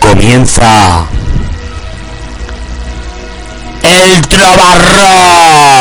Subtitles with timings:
[0.00, 1.06] comienza
[3.82, 5.73] el Trobarro.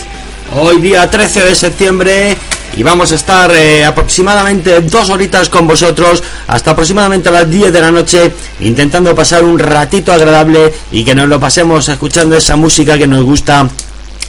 [0.55, 2.37] Hoy día 13 de septiembre
[2.77, 7.81] y vamos a estar eh, aproximadamente dos horitas con vosotros hasta aproximadamente las 10 de
[7.81, 8.31] la noche
[8.61, 13.25] intentando pasar un ratito agradable y que nos lo pasemos escuchando esa música que nos
[13.25, 13.67] gusta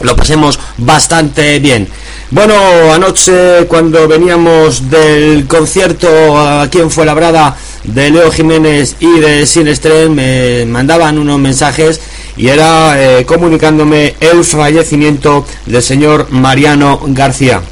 [0.03, 1.89] lo pasemos bastante bien.
[2.31, 2.55] Bueno,
[2.93, 10.67] anoche cuando veníamos del concierto aquí en Fuenlabrada de Leo Jiménez y de Sinestrem me
[10.67, 12.01] mandaban unos mensajes
[12.37, 17.63] y era eh, comunicándome el fallecimiento del señor Mariano García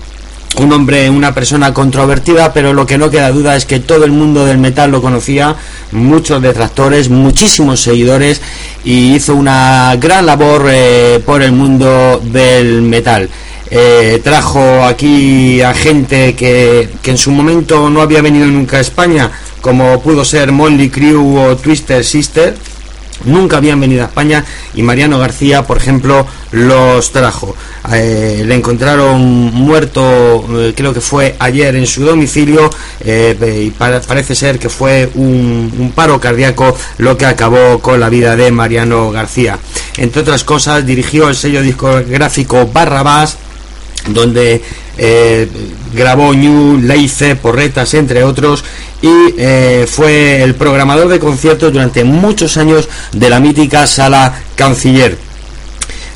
[0.56, 4.12] un hombre, una persona controvertida, pero lo que no queda duda es que todo el
[4.12, 5.54] mundo del metal lo conocía,
[5.92, 8.40] muchos detractores, muchísimos seguidores
[8.84, 13.28] y hizo una gran labor eh, por el mundo del metal.
[13.70, 18.80] Eh, trajo aquí a gente que, que, en su momento no había venido nunca a
[18.80, 22.54] España, como pudo ser Molly Crew o Twister Sister
[23.24, 27.54] nunca habían venido a España y Mariano García, por ejemplo, los trajo.
[27.92, 34.34] Eh, le encontraron muerto, eh, creo que fue ayer en su domicilio eh, y parece
[34.34, 39.10] ser que fue un, un, paro cardíaco lo que acabó con la vida de Mariano
[39.10, 39.58] García.
[39.96, 43.36] Entre otras cosas, dirigió el sello discográfico Barrabás,
[44.08, 44.62] donde
[45.94, 48.64] grabó New, Leice, Porretas, entre otros,
[49.00, 55.16] y eh, fue el programador de conciertos durante muchos años de la mítica sala Canciller.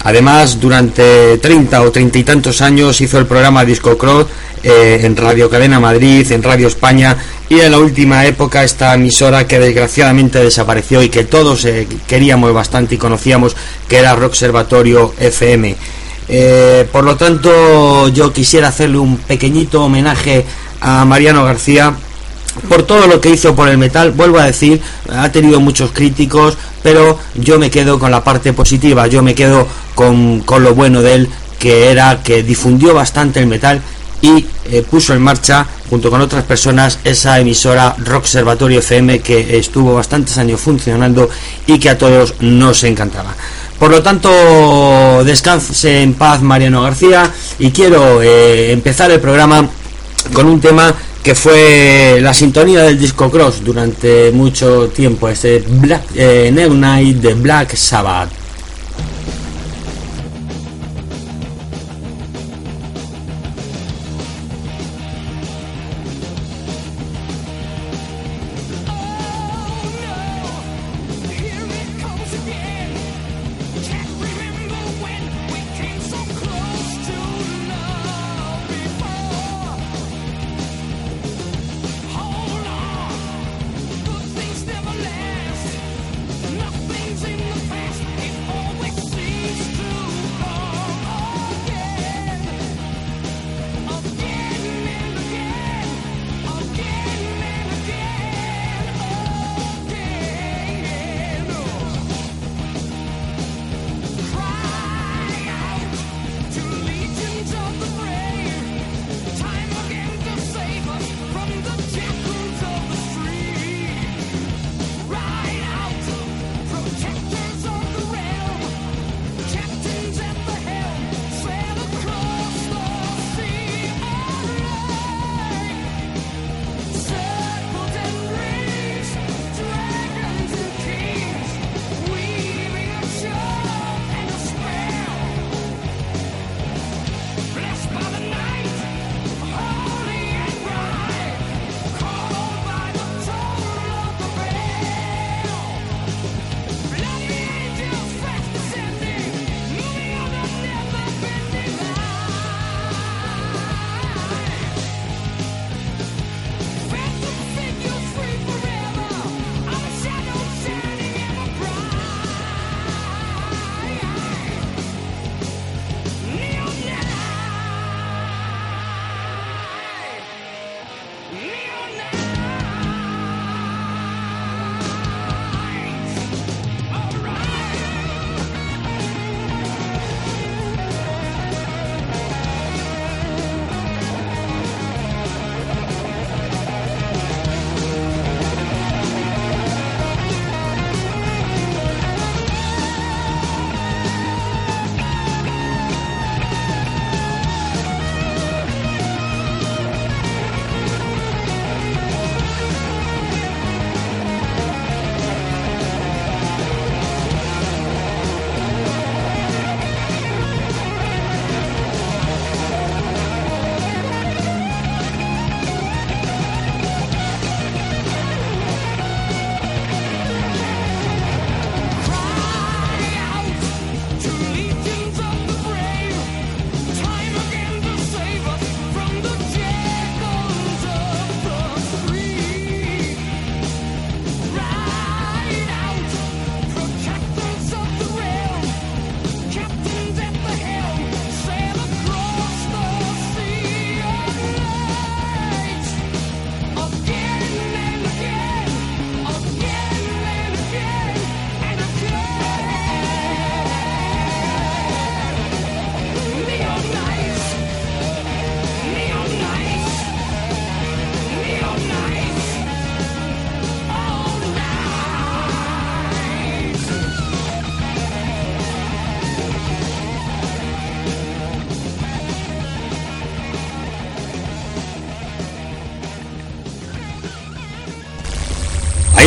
[0.05, 4.27] Además, durante 30 o 30 y tantos años hizo el programa Disco Cross
[4.65, 7.17] eh, en Radio Cadena Madrid, en Radio España
[7.49, 12.53] y en la última época esta emisora que desgraciadamente desapareció y que todos eh, queríamos
[12.53, 13.55] bastante y conocíamos
[13.87, 15.77] que era Rock Observatorio FM.
[16.91, 20.47] Por lo tanto, yo quisiera hacerle un pequeñito homenaje
[20.81, 21.95] a Mariano García
[22.69, 24.13] por todo lo que hizo por el metal.
[24.13, 24.81] Vuelvo a decir,
[25.11, 29.67] ha tenido muchos críticos, pero yo me quedo con la parte positiva, yo me quedo
[29.95, 31.29] con, lo bueno de él,
[31.59, 33.81] que era que difundió bastante el metal
[34.21, 39.59] y eh, puso en marcha junto con otras personas esa emisora Rock Observatorio FM que
[39.59, 41.29] estuvo bastantes años funcionando
[41.67, 43.35] y que a todos nos encantaba.
[43.79, 47.29] Por lo tanto, descanse en paz Mariano García
[47.59, 49.69] y quiero eh, empezar el programa
[50.33, 56.03] con un tema que fue la sintonía del disco Cross durante mucho tiempo, ese Black,
[56.17, 58.42] eh, Night de Black Sabbath.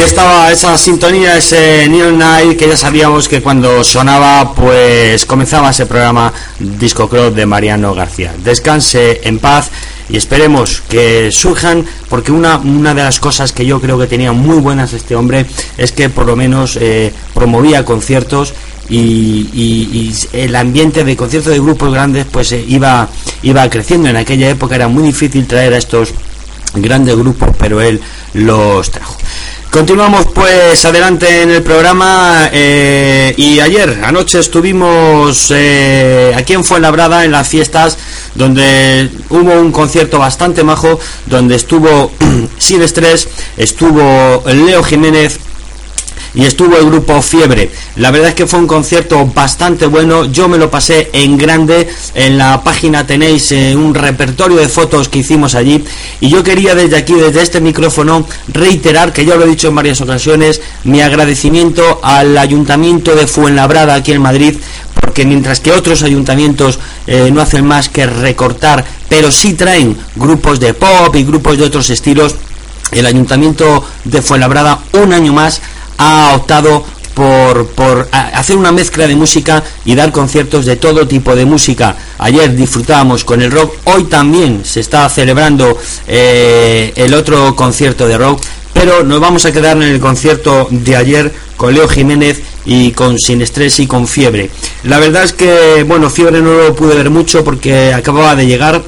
[0.05, 5.87] Estaba esa sintonía, ese Neon Night, que ya sabíamos que cuando sonaba, pues comenzaba ese
[5.87, 8.33] programa Disco Club de Mariano García.
[8.43, 9.71] Descanse en paz
[10.07, 14.31] y esperemos que surjan, porque una, una de las cosas que yo creo que tenía
[14.31, 18.53] muy buenas este hombre es que por lo menos eh, promovía conciertos
[18.87, 23.09] y, el ambiente de conciertos de grupos grandes pues eh, iba,
[23.41, 24.09] iba creciendo.
[24.09, 26.13] En aquella época era muy difícil traer a estos
[26.75, 27.99] grandes grupos, pero él
[28.33, 29.15] los trajo.
[29.75, 37.25] Continuamos pues adelante en el programa eh, y ayer anoche estuvimos eh, aquí en Fuenlabrada
[37.25, 37.97] en las fiestas
[38.35, 42.09] donde hubo un concierto bastante majo donde estuvo
[42.57, 45.41] sin estrés, estuvo Leo Jiménez
[46.35, 47.71] y estuvo el grupo Fiebre.
[47.95, 51.87] La verdad es que fue un concierto bastante bueno, yo me lo pasé en grande,
[52.13, 55.83] en la página tenéis eh, un repertorio de fotos que hicimos allí.
[56.19, 59.75] Y yo quería desde aquí, desde este micrófono, reiterar, que ya lo he dicho en
[59.75, 64.55] varias ocasiones, mi agradecimiento al Ayuntamiento de Fuenlabrada aquí en Madrid,
[64.99, 70.59] porque mientras que otros ayuntamientos eh, no hacen más que recortar, pero sí traen grupos
[70.59, 72.35] de pop y grupos de otros estilos,
[72.91, 75.61] el Ayuntamiento de Fuenlabrada un año más
[75.97, 76.83] ha optado
[77.15, 81.95] por, por hacer una mezcla de música y dar conciertos de todo tipo de música.
[82.19, 85.77] Ayer disfrutábamos con el rock, hoy también se está celebrando
[86.07, 88.41] eh, el otro concierto de rock,
[88.73, 93.17] pero nos vamos a quedar en el concierto de ayer con Leo Jiménez y con
[93.17, 94.49] Sin Estrés y con Fiebre.
[94.83, 98.83] La verdad es que, bueno, Fiebre no lo pude ver mucho porque acababa de llegar,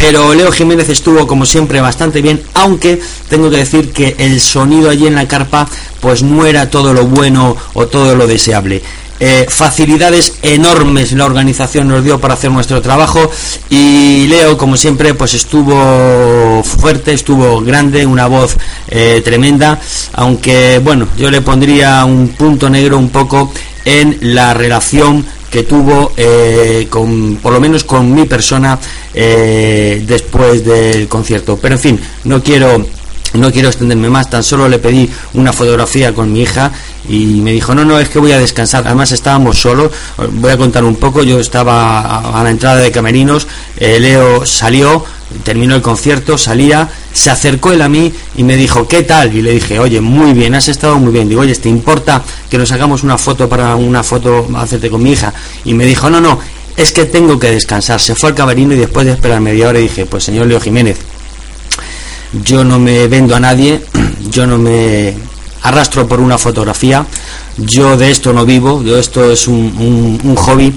[0.00, 4.90] pero Leo Jiménez estuvo como siempre bastante bien, aunque tengo que decir que el sonido
[4.90, 5.68] allí en la carpa
[6.00, 8.80] pues no era todo lo bueno o todo lo deseable.
[9.18, 13.28] Eh, facilidades enormes la organización nos dio para hacer nuestro trabajo
[13.68, 18.56] y Leo como siempre pues estuvo fuerte, estuvo grande, una voz
[18.86, 19.80] eh, tremenda,
[20.12, 23.52] aunque bueno yo le pondría un punto negro un poco
[23.84, 28.78] en la relación que tuvo eh, con por lo menos con mi persona
[29.14, 31.58] eh, después del concierto.
[31.60, 32.86] Pero en fin no quiero
[33.34, 36.72] no quiero extenderme más tan solo le pedí una fotografía con mi hija
[37.08, 39.92] y me dijo no no es que voy a descansar además estábamos solos
[40.32, 43.46] voy a contar un poco yo estaba a, la entrada de camerinos
[43.78, 45.04] eh, Leo salió
[45.42, 49.34] terminó el concierto, salía, se acercó él a mí y me dijo, ¿qué tal?
[49.34, 51.28] Y le dije, oye, muy bien, has estado muy bien.
[51.28, 55.12] Digo, oye, ¿te importa que nos hagamos una foto para una foto, hacerte con mi
[55.12, 55.32] hija?
[55.64, 56.38] Y me dijo, no, no,
[56.76, 58.00] es que tengo que descansar.
[58.00, 60.98] Se fue al camerino y después de esperar media hora dije, pues señor Leo Jiménez,
[62.32, 63.80] yo no me vendo a nadie,
[64.30, 65.14] yo no me
[65.62, 67.06] arrastro por una fotografía,
[67.56, 70.72] yo de esto no vivo, yo esto es un, hobby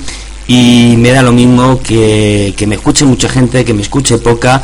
[0.47, 4.61] y me da lo mismo que, que me escuche mucha gente, que me escuche poca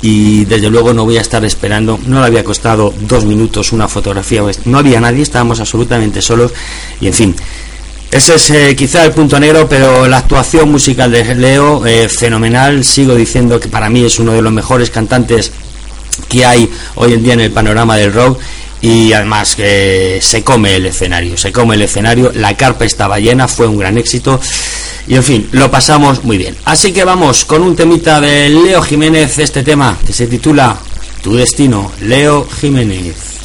[0.00, 3.88] y desde luego no voy a estar esperando, no le había costado dos minutos una
[3.88, 6.52] fotografía, pues, no había nadie, estábamos absolutamente solos
[7.00, 7.36] y en fin.
[8.10, 12.82] Ese es eh, quizá el punto negro, pero la actuación musical de Leo, eh, fenomenal.
[12.82, 15.52] Sigo diciendo que para mí es uno de los mejores cantantes
[16.28, 18.40] que hay hoy en día en el panorama del rock
[18.80, 23.48] y además que se come el escenario, se come el escenario, la carpa estaba llena,
[23.48, 24.40] fue un gran éxito
[25.06, 26.56] y en fin, lo pasamos muy bien.
[26.64, 30.76] Así que vamos con un temita de Leo Jiménez, este tema que se titula
[31.22, 33.37] Tu destino, Leo Jiménez.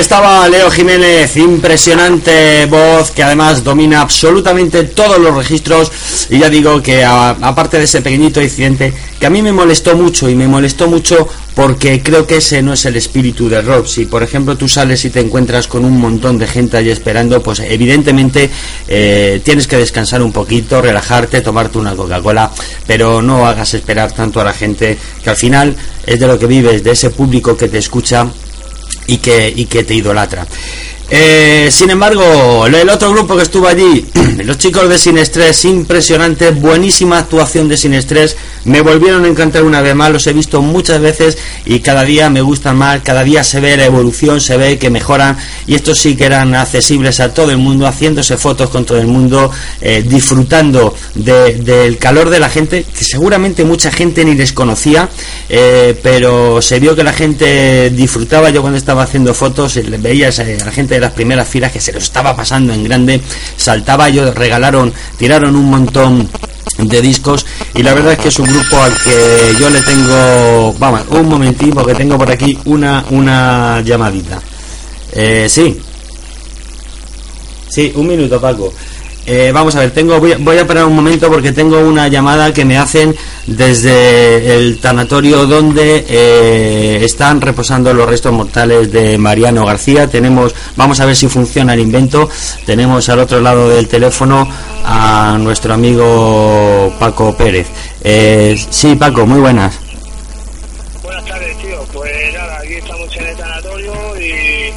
[0.00, 5.90] Estaba Leo Jiménez, impresionante voz que además domina absolutamente todos los registros
[6.30, 10.28] y ya digo que aparte de ese pequeñito incidente que a mí me molestó mucho
[10.28, 13.86] y me molestó mucho porque creo que ese no es el espíritu de rock.
[13.86, 17.42] Si por ejemplo tú sales y te encuentras con un montón de gente allí esperando,
[17.42, 18.50] pues evidentemente
[18.86, 22.52] eh, tienes que descansar un poquito, relajarte, tomarte una Coca-Cola,
[22.86, 25.74] pero no hagas esperar tanto a la gente que al final
[26.06, 28.28] es de lo que vives, de ese público que te escucha
[29.08, 30.46] y que, y que te idolatra.
[31.10, 34.06] Eh, sin embargo, el otro grupo que estuvo allí,
[34.44, 39.62] los chicos de Sin Estrés, impresionante, buenísima actuación de Sin Estrés, me volvieron a encantar
[39.62, 43.24] una vez más, los he visto muchas veces y cada día me gustan más, cada
[43.24, 47.20] día se ve la evolución, se ve que mejoran y estos sí que eran accesibles
[47.20, 52.38] a todo el mundo, haciéndose fotos con todo el mundo, eh, disfrutando del calor de
[52.38, 55.08] la gente, que seguramente mucha gente ni les conocía,
[55.48, 60.64] eh, pero se vio que la gente disfrutaba, yo cuando estaba haciendo fotos, veía a
[60.64, 63.20] la gente las primeras filas que se lo estaba pasando en grande,
[63.56, 66.28] saltaba, ellos regalaron, tiraron un montón
[66.78, 70.74] de discos y la verdad es que es un grupo al que yo le tengo,
[70.78, 74.40] vamos, un momentito porque tengo por aquí una, una llamadita.
[75.12, 75.80] Eh, sí.
[77.68, 78.72] Sí, un minuto, Paco.
[79.30, 82.64] Eh, vamos a ver, tengo voy, a parar un momento porque tengo una llamada que
[82.64, 83.14] me hacen
[83.46, 90.06] desde el tanatorio donde eh, están reposando los restos mortales de Mariano García.
[90.06, 92.30] Tenemos, vamos a ver si funciona el invento.
[92.64, 94.48] Tenemos al otro lado del teléfono
[94.86, 97.66] a nuestro amigo Paco Pérez.
[98.02, 99.78] Eh, sí, Paco, muy buenas.
[101.02, 101.84] Buenas tardes, tío.
[101.92, 104.72] Pues nada, aquí estamos en el tanatorio y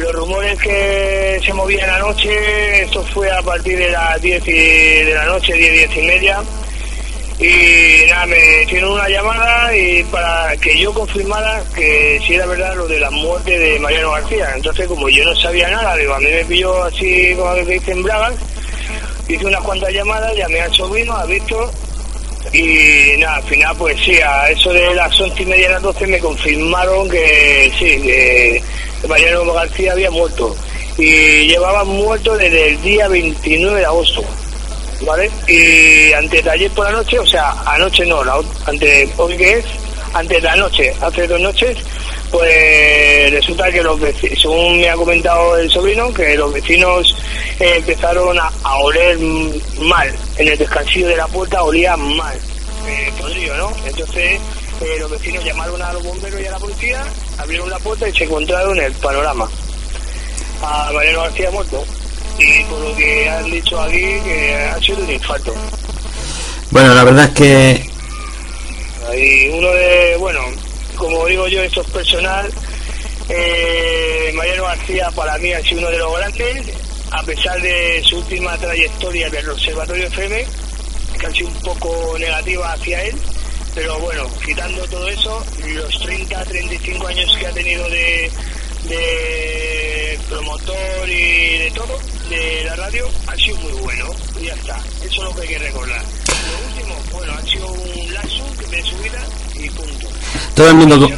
[0.00, 1.01] los rumores que
[1.52, 5.96] se movían anoche, esto fue a partir de las 10 de la noche, 10, 10
[5.98, 6.42] y media.
[7.38, 12.74] Y nada, me hicieron una llamada y para que yo confirmara que si era verdad
[12.74, 14.52] lo de la muerte de Mariano García.
[14.54, 18.02] Entonces, como yo no sabía nada, digo, a mí me pilló así como que dicen
[18.02, 18.34] Bragas,
[19.28, 21.70] hice unas cuantas llamadas, llamé al sobrino, a Víctor,
[22.54, 25.82] y nada, al final, pues sí, a eso de las once y media a las
[25.82, 28.62] doce me confirmaron que sí, que
[29.06, 30.56] Mariano García había muerto.
[30.98, 34.22] Y llevaba muerto desde el día 29 de agosto.
[35.06, 35.30] ¿Vale?
[35.48, 39.54] Y antes de ayer por la noche, o sea, anoche no, la, ante, hoy que
[39.54, 39.64] es,
[40.14, 41.76] antes de la noche, hace dos noches,
[42.30, 47.16] pues resulta que los vecinos, según me ha comentado el sobrino, que los vecinos
[47.58, 49.18] eh, empezaron a, oler
[49.80, 50.14] mal.
[50.38, 52.36] En el descansillo de la puerta olía mal.
[52.86, 53.72] Eh, podrido, ¿no?
[53.84, 54.40] Entonces
[54.80, 57.04] eh, los vecinos llamaron a los bomberos y a la policía,
[57.38, 59.48] abrieron la puerta y se encontraron en el panorama
[60.62, 61.84] a Mariano García muerto.
[62.38, 65.54] Y por lo que han dicho aquí, que ha sido un infarto.
[66.70, 67.90] Bueno, la verdad es que...
[69.14, 70.40] Y uno de, bueno,
[70.96, 72.50] como digo yo, esto es personal.
[73.28, 76.66] Eh, Mariano García para mí ha sido uno de los grandes,
[77.10, 80.46] a pesar de su última trayectoria del Observatorio FM,
[81.18, 83.14] que ha sido un poco negativa hacia él
[83.74, 85.42] pero bueno, quitando todo eso,
[85.74, 88.30] los 30, 35 años que ha tenido de,
[88.84, 94.06] de promotor y de todo, de la radio, ha sido muy bueno.
[94.40, 94.78] Y ya está.
[95.04, 96.02] Eso es lo que hay que recordar.
[96.02, 100.08] Lo último, bueno, ha sido un lazo de su vida y punto.
[100.54, 101.08] Todo el mundo...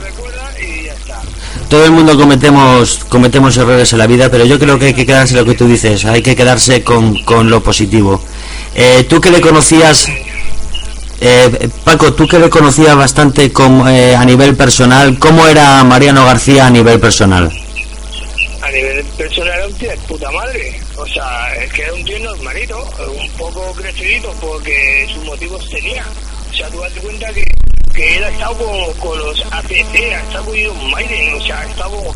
[0.61, 1.22] y ya está.
[1.68, 5.07] Todo el mundo cometemos cometemos errores en la vida, pero yo creo que hay que
[5.07, 8.22] quedarse lo que tú dices, hay que quedarse con, con lo positivo.
[8.74, 10.09] Eh, tú que le conocías
[11.20, 16.24] eh, Paco, tú que le conocías bastante como, eh, a nivel personal, ¿cómo era Mariano
[16.24, 17.50] García a nivel personal?
[18.62, 20.81] A nivel personal era un tío de puta madre.
[20.96, 22.88] O sea, es que era un tío normalito,
[23.20, 26.05] un poco crecidito porque sus motivos tenía.
[26.50, 27.53] O sea, tú das cuenta que,
[27.94, 32.14] que él ha estado con, los APT, ha estado con Maiden, o sea, ha estado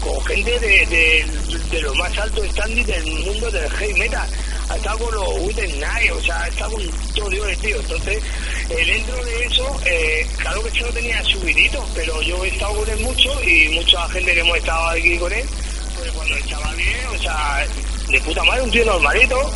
[0.00, 1.26] con, gente de, de,
[1.70, 4.28] de, lo más alto standing del mundo del heavy metal
[4.70, 7.76] ha estado con los Night, o sea, ha estado con todo Dios, tío.
[7.80, 8.22] Entonces,
[8.70, 12.74] eh, dentro de eso, eh, claro que yo no tenía subidito, pero yo he estado
[12.76, 15.44] con él mucho y mucha gente que hemos estado aquí con él,
[15.98, 17.66] pues cuando estaba bien, o sea,
[18.08, 19.52] de puta madre, un tío normalito.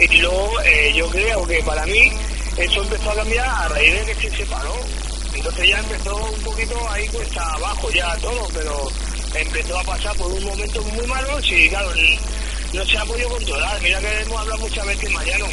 [0.00, 2.12] Y luego eh, yo creo que para mí
[2.58, 4.74] eso empezó a cambiar a raíz de que se separó.
[5.34, 8.90] Entonces ya empezó un poquito ahí cuesta abajo ya todo, pero
[9.34, 11.90] empezó a pasar por un momento muy malo y claro,
[12.72, 13.80] no se ha podido controlar.
[13.82, 15.46] Mira que hemos hablado muchas veces, Mariano.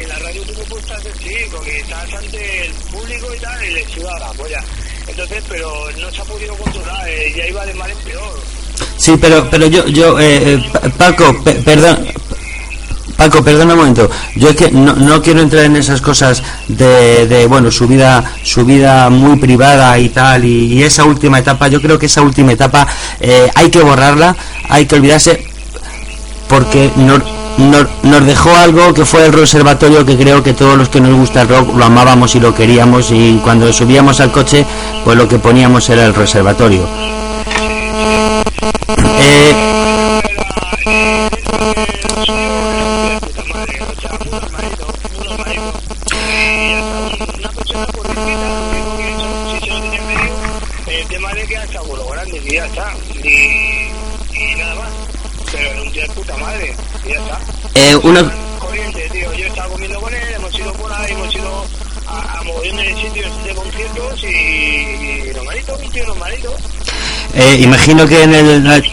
[0.00, 3.64] En la radio tú no puedes estar así, porque estás ante el público y tal,
[3.64, 4.64] y le suda la polla.
[5.06, 8.40] Entonces, pero no se ha podido controlar, eh, ya iba de mal en peor.
[8.96, 12.08] Sí, pero pero yo, yo eh, eh Paco, perdón,
[13.22, 14.10] Paco, perdona un momento.
[14.34, 18.64] Yo es que no, quiero entrar en esas cosas de, de, bueno, su vida, su
[18.64, 21.68] vida muy privada y tal, y, esa última etapa.
[21.68, 22.84] Yo creo que esa última etapa
[23.20, 24.34] eh, hay que borrarla,
[24.68, 25.46] hay que olvidarse,
[26.48, 31.16] porque nos dejó algo que fue el reservatorio que creo que todos los que nos
[31.16, 34.66] gusta el rock lo amábamos y lo queríamos y cuando subíamos al coche,
[35.04, 36.88] pues lo que poníamos era el reservatorio.
[39.20, 39.72] Eh,
[51.22, 52.92] Tema de que ha estado lo grande y ya está.
[53.22, 54.88] Y, y nada más.
[55.52, 56.74] Pero un tío de puta madre.
[57.06, 57.38] Y ya está.
[57.76, 59.32] eh, una, Corriente, tío.
[59.32, 61.64] Yo he estado comiendo con él, hemos ido por ahí, hemos ido
[62.08, 66.56] a, a mogollón de sitios de conciertos y, y normalito, un tío normalito.
[67.36, 68.84] Eh, imagino que en el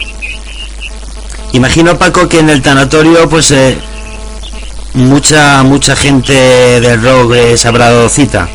[1.52, 3.76] imagino Paco que en el tanatorio pues eh,
[4.94, 8.48] mucha mucha gente del rock eh, se habrá dado cita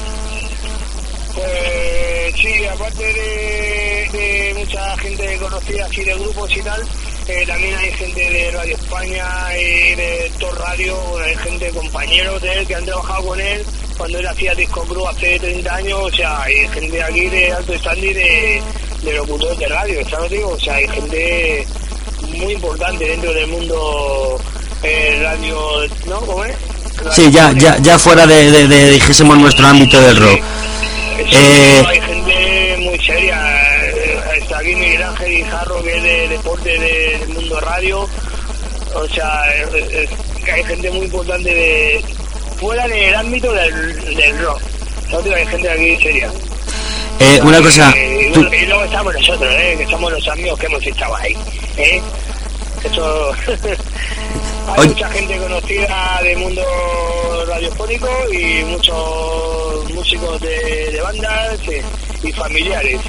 [6.03, 6.81] de grupos y tal,
[7.27, 9.25] eh, también hay gente de Radio España
[9.57, 13.63] y de Tor Radio, hay gente, compañeros de él que han trabajado con él
[13.97, 17.73] cuando él hacía Disco Cruz hace 30 años, o sea, hay gente aquí de alto
[17.77, 18.61] standing de,
[19.03, 20.31] de locutores de radio, ¿sabes?
[20.31, 20.49] Digo?
[20.49, 21.65] O sea, hay gente
[22.37, 24.37] muy importante dentro del mundo
[24.83, 25.57] eh, radio,
[26.07, 26.19] ¿no?
[26.21, 26.55] ¿Cómo es?
[27.13, 30.39] sí ya ya ya fuera de, de, de dijésemos nuestro ámbito del rock
[31.17, 33.37] Sí, Eh, hay gente muy seria.
[33.89, 38.09] eh, Está aquí Miguel Ángel y Jarro, que es de deporte de- del mundo radio.
[38.95, 39.43] O sea,
[40.43, 42.03] que hay gente muy importante de
[42.59, 44.61] fuera del ámbito del, del rock.
[45.11, 45.33] ¿Sabes?
[45.33, 46.31] Hay gente aquí seria.
[47.19, 49.75] eh, una cosa Eh, y, tú- y luego estamos nosotros, ¿eh?
[49.77, 51.35] que somos los amigos que hemos estado ahí.
[51.77, 52.01] ¿eh?
[52.83, 53.31] Eso.
[54.77, 56.63] Hay mucha gente conocida del mundo
[57.47, 61.83] radiofónico y muchos músicos de, de bandas eh,
[62.23, 62.99] y familiares.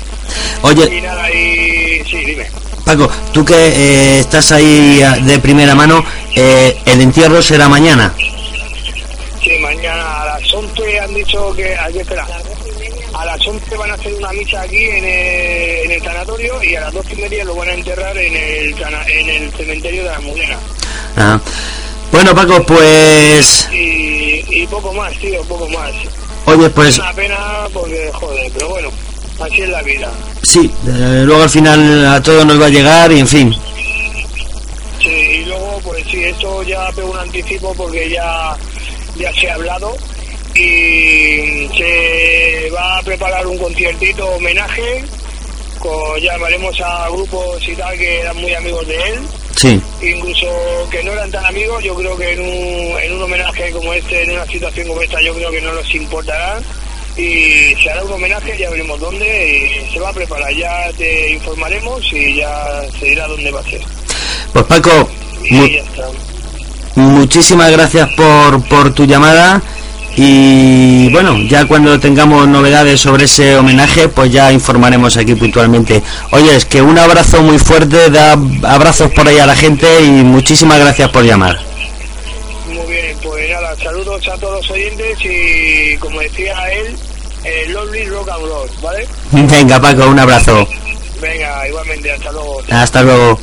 [0.62, 2.02] Y oye nada, y.
[2.10, 2.46] Sí, dime.
[2.86, 6.04] Paco tú que eh, estás ahí ah, de primera mano
[6.36, 8.14] eh, el entierro será mañana
[9.42, 11.76] Sí, mañana a las 11 han dicho que.
[11.76, 12.26] Aquí, espera.
[13.14, 16.74] A las 11 van a hacer una misa aquí en el, en el tanatorio y
[16.74, 18.74] a las 12 y media lo van a enterrar en el,
[19.06, 20.58] en el cementerio de la Mudena.
[21.16, 21.40] Ah.
[22.10, 25.92] bueno Paco pues Y, y poco más, tío, poco más.
[26.46, 28.90] oye Es pues una pena porque, joder, pero bueno,
[29.40, 30.10] así es la vida.
[30.42, 33.56] sí eh, luego al final a todo nos va a llegar y en fin
[35.06, 38.56] Sí, y luego, pues sí, esto ya pego un anticipo porque ya,
[39.16, 39.96] ya se ha hablado
[40.54, 45.04] y se va a preparar un conciertito homenaje.
[45.78, 49.20] Con, llamaremos a grupos y tal que eran muy amigos de él,
[49.54, 50.46] sí incluso
[50.90, 51.84] que no eran tan amigos.
[51.84, 55.20] Yo creo que en un, en un homenaje como este, en una situación como esta,
[55.22, 56.60] yo creo que no nos importará.
[57.16, 60.52] Y se hará un homenaje, ya veremos dónde, y se va a preparar.
[60.54, 63.80] Ya te informaremos y ya se dirá dónde va a ser.
[64.52, 65.08] pues Paco
[65.44, 66.08] Y mu- ya está.
[66.96, 69.60] Muchísimas gracias por, por tu llamada
[70.16, 76.02] y bueno, ya cuando tengamos novedades sobre ese homenaje, pues ya informaremos aquí puntualmente.
[76.30, 80.08] Oye, es que un abrazo muy fuerte, da abrazos por ahí a la gente y
[80.24, 81.58] muchísimas gracias por llamar.
[82.72, 86.96] Muy bien, pues nada, saludos a todos los oyentes y como decía él,
[87.46, 89.06] eh, Lovely Rock and Roll, ¿vale?
[89.32, 90.66] Venga Paco, un abrazo.
[91.20, 92.58] Venga, igualmente, hasta luego.
[92.70, 93.40] Hasta luego.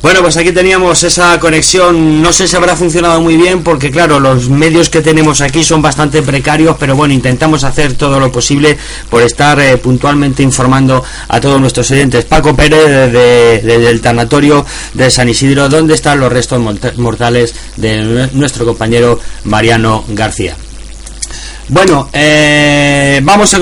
[0.00, 2.20] Bueno, pues aquí teníamos esa conexión.
[2.20, 5.80] No sé si habrá funcionado muy bien porque, claro, los medios que tenemos aquí son
[5.80, 8.76] bastante precarios, pero bueno, intentamos hacer todo lo posible
[9.08, 12.24] por estar eh, puntualmente informando a todos nuestros oyentes.
[12.24, 18.02] Paco Pérez, desde, el tanatorio de San Isidro, donde están los restos morta- mortales de
[18.02, 20.56] nue- nuestro compañero Mariano García.
[21.72, 23.58] Bueno, eh, vamos a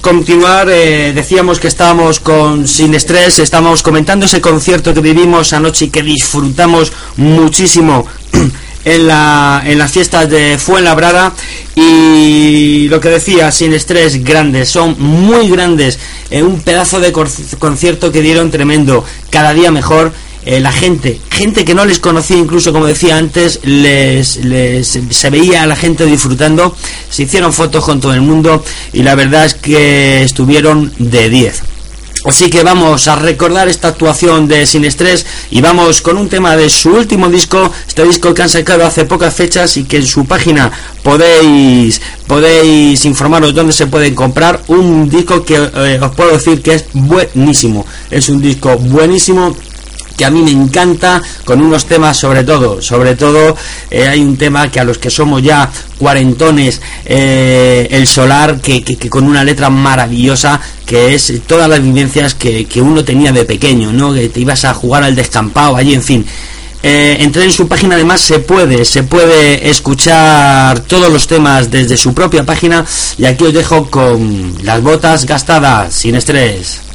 [0.00, 0.70] continuar.
[0.70, 5.90] eh, decíamos que estábamos con Sin Estrés, estábamos comentando ese concierto que vivimos anoche y
[5.90, 8.06] que disfrutamos muchísimo
[8.86, 11.34] en, la, en las fiestas de Fuenlabrada.
[11.74, 15.98] Y lo que decía, Sin Estrés, grandes, son muy grandes.
[16.30, 20.10] eh, un pedazo de concierto que dieron tremendo, cada día mejor
[20.44, 24.40] eh, la gente, gente que no les conocía incluso como decía antes, les,
[25.10, 26.76] se veía a la gente disfrutando,
[27.10, 31.62] se hicieron fotos con todo el mundo y la verdad es que estuvieron de 10.
[32.24, 36.56] Así que vamos a recordar esta actuación de Sin Estrés y vamos con un tema
[36.56, 40.06] de su último disco, este disco que han sacado hace pocas fechas y que en
[40.06, 40.70] su página
[41.02, 46.74] podéis podéis informaros dónde se pueden comprar, un disco que eh, os puedo decir que
[46.74, 49.56] es buenísimo, es un disco buenísimo
[50.22, 53.56] a mí me encanta, con unos temas sobre todo, sobre todo
[53.90, 58.82] eh, hay un tema que a los que somos ya cuarentones, eh, el solar, que,
[59.08, 63.92] con una letra maravillosa, que es todas las vivencias que, que uno tenía de pequeño,
[63.92, 64.12] ¿no?
[64.12, 66.26] Que te ibas a jugar al descampado, allí, en fin.
[66.84, 71.96] Eh, entré en su página, además se puede, se puede escuchar todos los temas desde
[71.96, 72.84] su propia página.
[73.18, 76.91] Y aquí os dejo con las botas gastadas, sin estrés.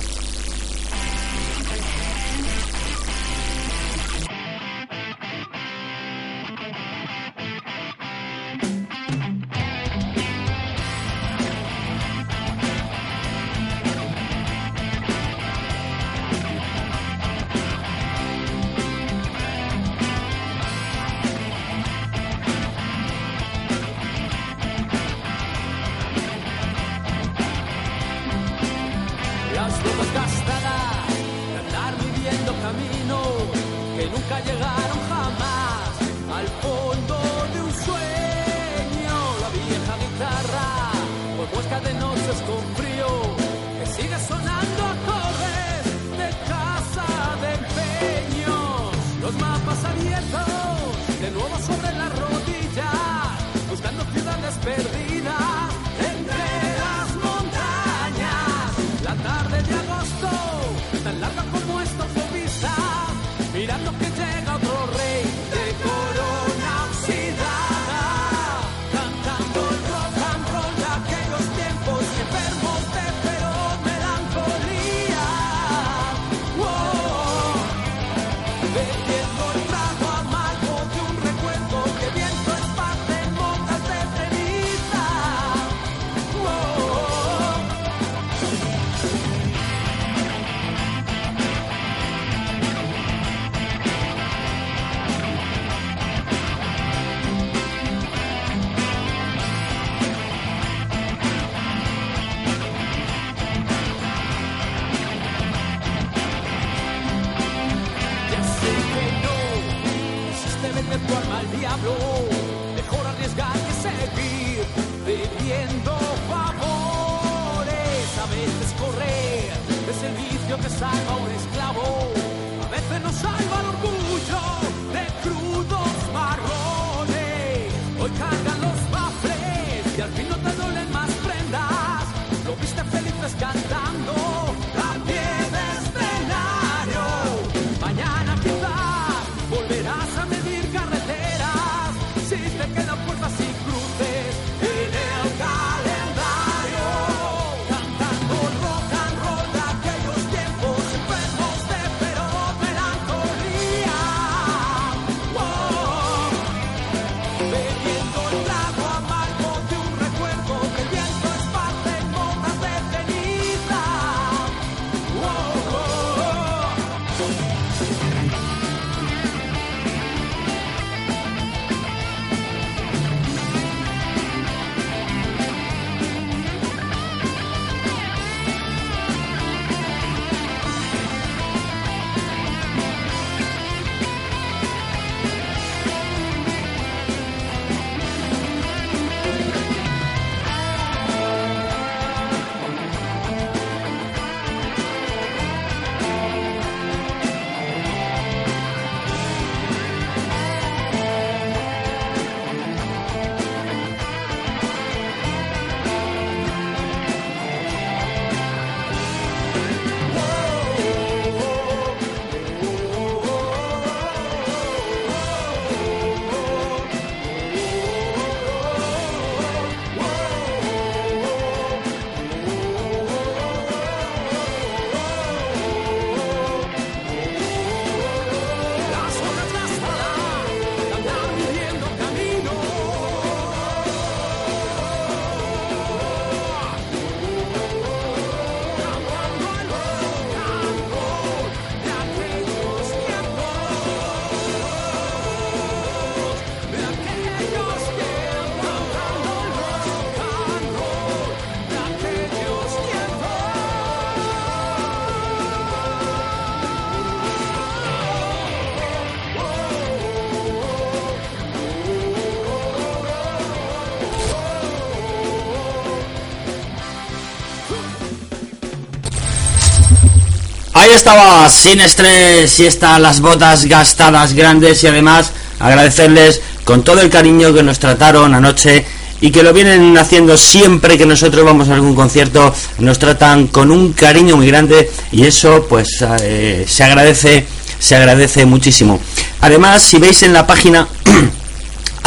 [270.87, 277.01] Ahí estaba, sin estrés, y están las botas gastadas grandes y además agradecerles con todo
[277.01, 278.85] el cariño que nos trataron anoche
[279.19, 283.69] y que lo vienen haciendo siempre que nosotros vamos a algún concierto, nos tratan con
[283.69, 285.89] un cariño muy grande y eso pues
[286.21, 287.45] eh, se agradece,
[287.77, 289.01] se agradece muchísimo.
[289.41, 290.87] Además, si veis en la página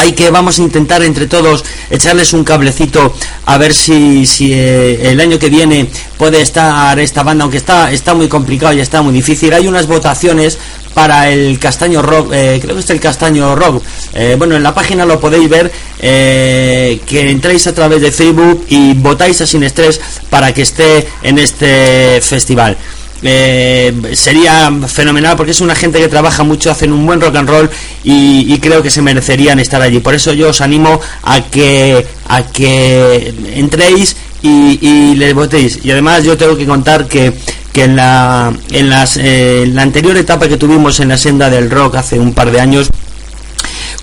[0.00, 5.10] hay que vamos a intentar entre todos echarles un cablecito a ver si, si eh,
[5.10, 9.02] el año que viene puede estar esta banda aunque está está muy complicado y está
[9.02, 9.52] muy difícil.
[9.52, 10.58] Hay unas votaciones
[10.94, 13.82] para el castaño rock eh, creo que es el castaño rock.
[14.14, 15.70] Eh, bueno en la página lo podéis ver
[16.00, 21.38] que entréis a través de facebook y votáis a sin estrés para que esté en
[21.38, 22.78] este festival
[23.22, 27.48] eh, sería fenomenal porque es una gente que trabaja mucho, hacen un buen rock and
[27.48, 27.70] roll
[28.04, 30.00] y, creo que se merecerían estar allí.
[30.00, 35.80] Por eso yo os animo a que a que entréis y, y les votéis.
[35.82, 37.32] Y además yo tengo que contar que
[37.72, 41.70] que en la en las eh, la anterior etapa que tuvimos en la senda del
[41.70, 42.90] rock hace un par de años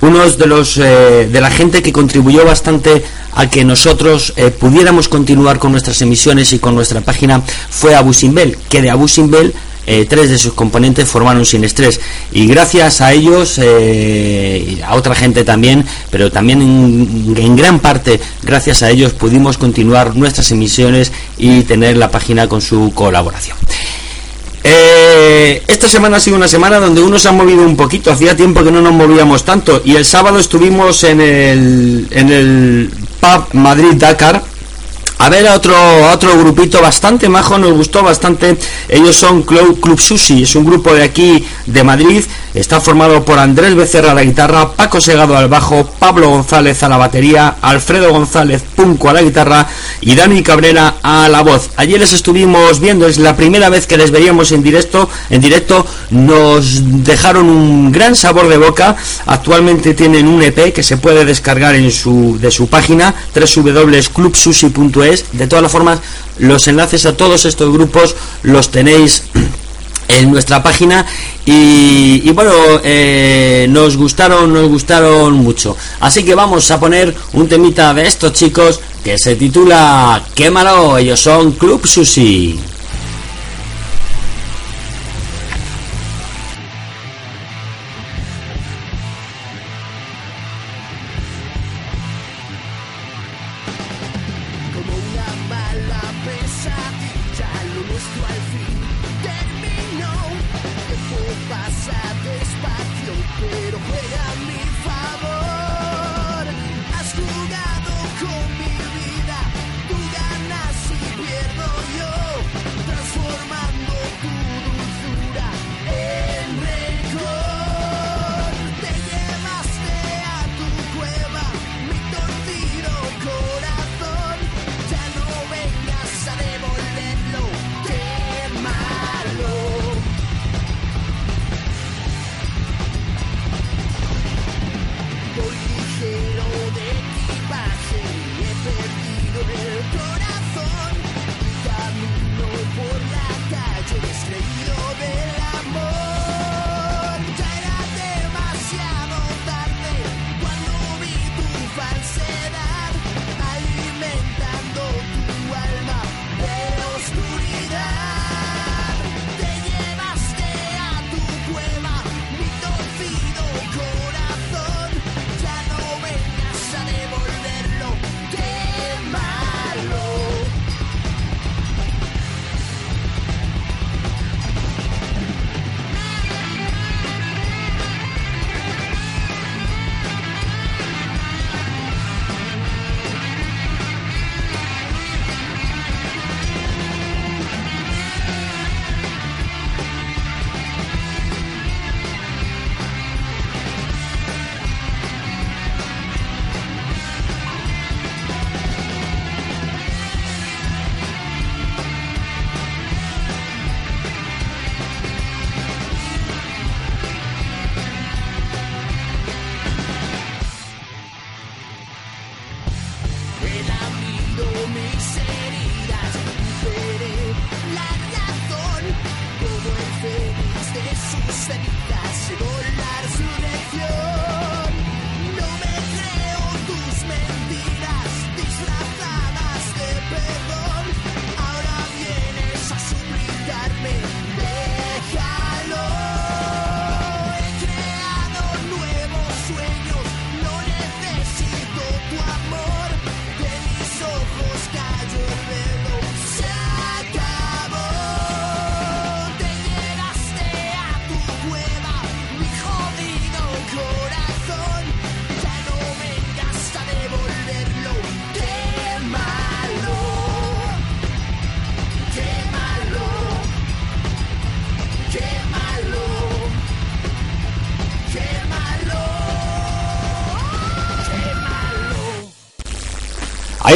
[0.02, 3.04] unos de los eh, de la gente que contribuyó bastante
[3.38, 8.12] a que nosotros eh, pudiéramos continuar con nuestras emisiones y con nuestra página fue Abu
[8.12, 9.54] Simbel, que de Abu Simbel
[9.86, 12.02] eh, tres de sus componentes formaron sin estrés.
[12.32, 17.80] Y gracias a ellos eh, y a otra gente también pero también en, en gran
[17.80, 23.56] parte gracias a ellos pudimos continuar nuestras emisiones y tener la página con su colaboración.
[24.70, 28.36] Eh, esta semana ha sido una semana donde uno se ha movido un poquito, hacía
[28.36, 32.92] tiempo que no nos movíamos tanto y el sábado estuvimos en el, en el
[33.28, 34.42] pub Madrid Dakar
[35.20, 35.76] a ver a otro,
[36.12, 38.58] otro grupito bastante majo, nos gustó bastante.
[38.88, 42.24] Ellos son Club, Club Sushi, es un grupo de aquí de Madrid.
[42.54, 46.90] Está formado por Andrés Becerra a la guitarra, Paco Segado al bajo, Pablo González a
[46.90, 49.68] la batería, Alfredo González Punco a la guitarra
[50.02, 51.70] y Dani Cabrera a la voz.
[51.76, 55.86] Ayer les estuvimos viendo, es la primera vez que les veíamos en directo, en directo
[56.12, 58.96] nos dejaron un gran sabor de boca.
[59.26, 65.48] Actualmente tienen un EP que se puede descargar en su de su página www.clubsushi.es de
[65.48, 66.00] todas las formas,
[66.40, 69.24] los enlaces a todos estos grupos los tenéis
[70.08, 71.06] en nuestra página
[71.46, 72.52] y, bueno
[72.84, 75.76] eh, nos gustaron nos gustaron mucho.
[76.00, 81.20] Así que vamos a poner un temita de estos chicos que se titula Quémalo ellos
[81.20, 82.60] son Club Sushi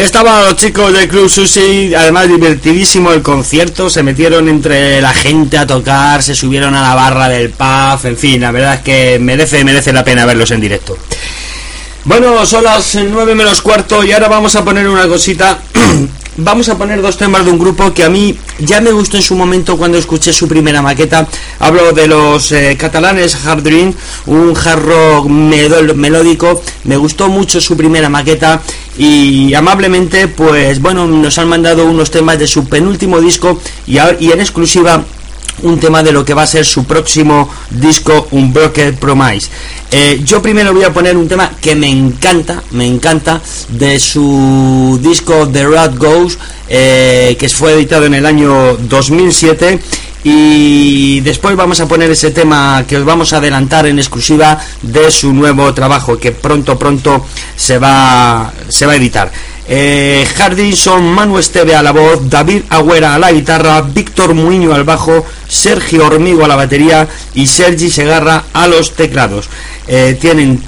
[0.02, 5.60] Estaban los chicos del Club Sushi, además divertidísimo el concierto, se metieron entre la gente
[5.60, 9.20] a tocar, se subieron a la barra del pub, en fin, la verdad es que
[9.20, 10.98] merece, merece la pena verlos en directo.
[12.04, 15.60] Bueno, son las 9 menos cuarto y ahora vamos a poner una cosita.
[16.38, 19.24] vamos a poner dos temas de un grupo que a mí ya me gustó en
[19.24, 21.28] su momento cuando escuché su primera maqueta.
[21.60, 23.94] Hablo de los eh, catalanes Hard Dream,
[24.26, 26.62] un hard rock melódico.
[26.86, 28.62] Me gustó mucho su primera maqueta
[29.04, 34.40] y amablemente, pues bueno, nos han mandado unos temas de su penúltimo disco y, en
[34.40, 35.04] exclusiva
[35.64, 39.50] un tema de lo que va a ser su próximo disco Unbroken Promise.
[39.90, 45.00] Eh, yo primero voy a poner un tema que me encanta, me encanta, de su
[45.02, 46.38] disco The Rat Goes,
[46.70, 49.80] eh, que fue editado en el año 2007.
[50.24, 55.10] Y después vamos a poner ese tema que os vamos a adelantar en exclusiva de
[55.10, 57.26] su nuevo trabajo que pronto pronto
[57.56, 59.32] se va se va a editar.
[59.68, 64.74] Eh, Hardy son Manu Esteve a la voz, David Agüera a la guitarra, Víctor Muiño
[64.74, 69.50] al bajo, Sergio Hormigo a la batería y Sergi Segarra a los teclados.
[69.88, 70.62] Eh, tienen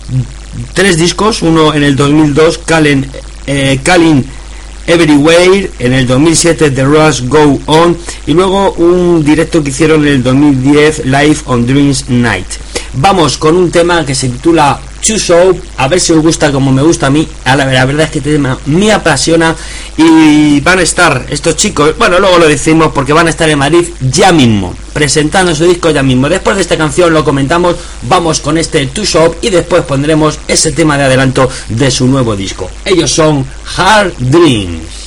[0.74, 3.10] tres discos, uno en el 2002, Calen,
[3.48, 4.26] eh, Calling
[4.86, 7.98] Everywhere, en el 2007 The Rush Go On
[8.28, 12.48] y luego un directo que hicieron en el 2010 Live on Dreams Night.
[12.94, 16.72] Vamos con un tema que se titula Two Show, a ver si os gusta como
[16.72, 17.28] me gusta a mí.
[17.44, 19.56] A la, verdad es que este tema me apasiona
[19.98, 23.60] y van a estar estos chicos, bueno, luego lo decimos porque van a estar en
[23.60, 26.30] Madrid ya mismo, presentando su disco ya mismo.
[26.30, 30.72] Después de esta canción lo comentamos, vamos con este Two Shop y después pondremos ese
[30.72, 32.70] tema de adelanto de su nuevo disco.
[32.86, 33.46] Ellos son
[33.76, 35.03] Hard Dreams.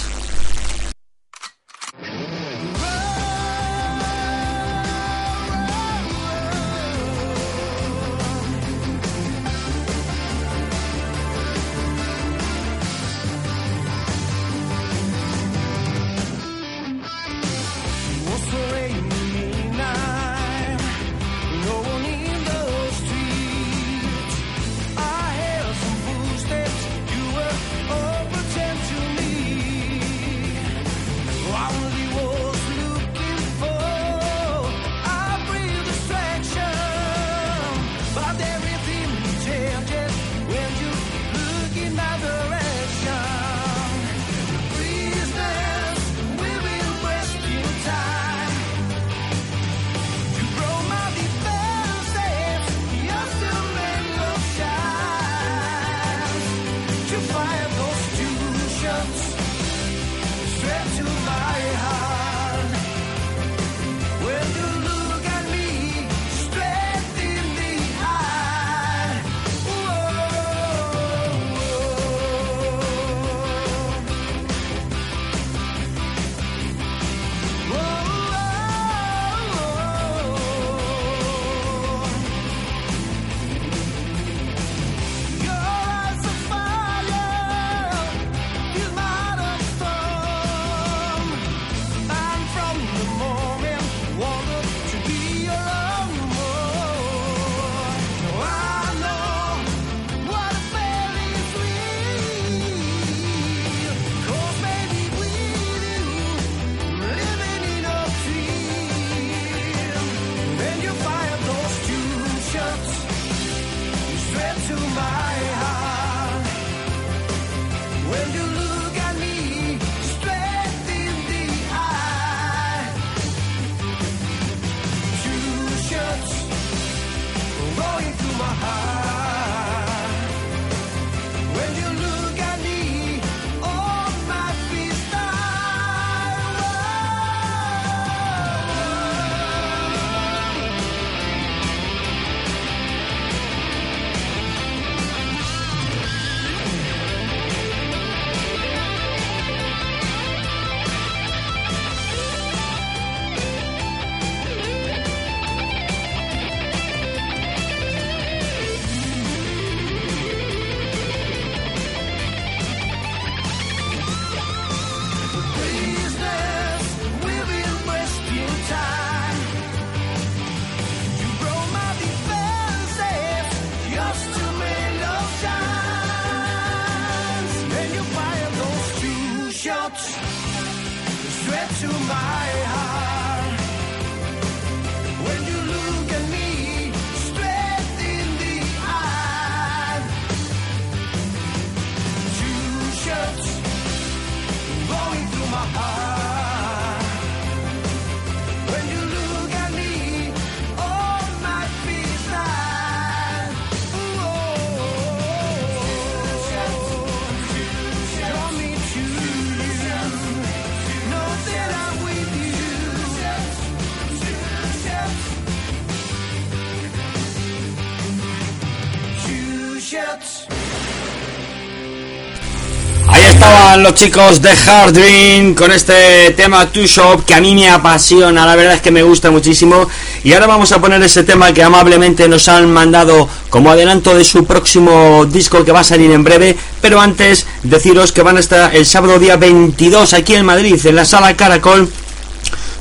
[223.97, 228.55] Chicos de Hard Dream con este tema Two Shop que a mí me apasiona, la
[228.55, 229.89] verdad es que me gusta muchísimo.
[230.23, 234.23] Y ahora vamos a poner ese tema que amablemente nos han mandado como adelanto de
[234.23, 236.55] su próximo disco que va a salir en breve.
[236.83, 240.95] Pero antes deciros que van a estar el sábado día 22 aquí en Madrid, en
[240.95, 241.91] la sala Caracol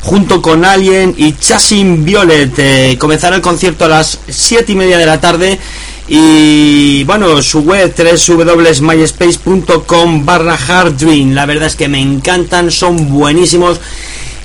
[0.01, 2.53] junto con Alien y Chasing Violet.
[2.57, 5.59] Eh, comenzará el concierto a las 7 y media de la tarde.
[6.07, 11.33] Y bueno, su web www.myspace.com barra harddream.
[11.33, 13.79] La verdad es que me encantan, son buenísimos.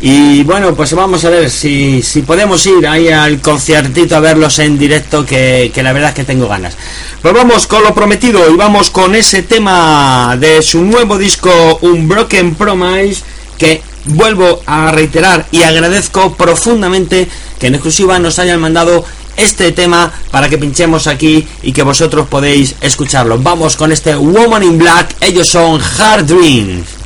[0.02, 4.58] Y bueno, pues vamos a ver si, si podemos ir ahí al conciertito a verlos
[4.58, 6.74] en directo, que, que la verdad es que tengo ganas.
[7.20, 12.08] Pues vamos con lo prometido y vamos con ese tema de su nuevo disco, Un
[12.08, 13.22] Broken Promise,
[13.58, 19.04] que vuelvo a reiterar y agradezco profundamente que en exclusiva nos hayan mandado
[19.36, 23.38] este tema para que pinchemos aquí y que vosotros podéis escucharlo.
[23.38, 26.99] Vamos con este Woman in Black, ellos son Hard Dreams.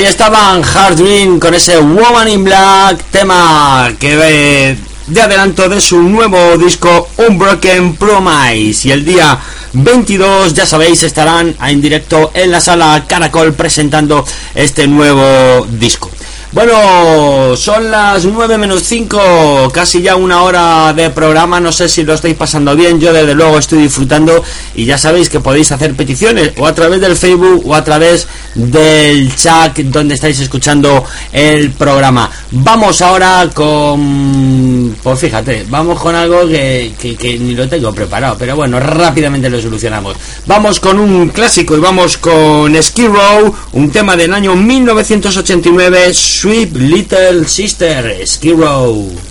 [0.00, 4.76] Ahí estaban Hard Dream con ese Woman in Black, tema que ve
[5.06, 8.88] de adelanto de su nuevo disco Unbroken Promise.
[8.88, 9.38] Y el día
[9.74, 14.24] 22, ya sabéis, estarán en directo en la sala Caracol presentando
[14.54, 16.10] este nuevo disco.
[16.52, 22.02] Bueno, son las 9 menos 5, casi ya una hora de programa, no sé si
[22.02, 24.42] lo estáis pasando bien, yo desde luego estoy disfrutando
[24.74, 28.26] y ya sabéis que podéis hacer peticiones o a través del Facebook o a través
[28.54, 32.30] del chat donde estáis escuchando el programa.
[32.52, 34.96] Vamos ahora con...
[35.02, 40.16] Pues fíjate, vamos con algo que, ni lo tengo preparado, pero bueno, rápidamente lo solucionamos.
[40.46, 46.76] Vamos con un clásico y vamos con Ski Row, un tema del año 1989, Sweet
[46.76, 49.29] Little Sister, Ski Row.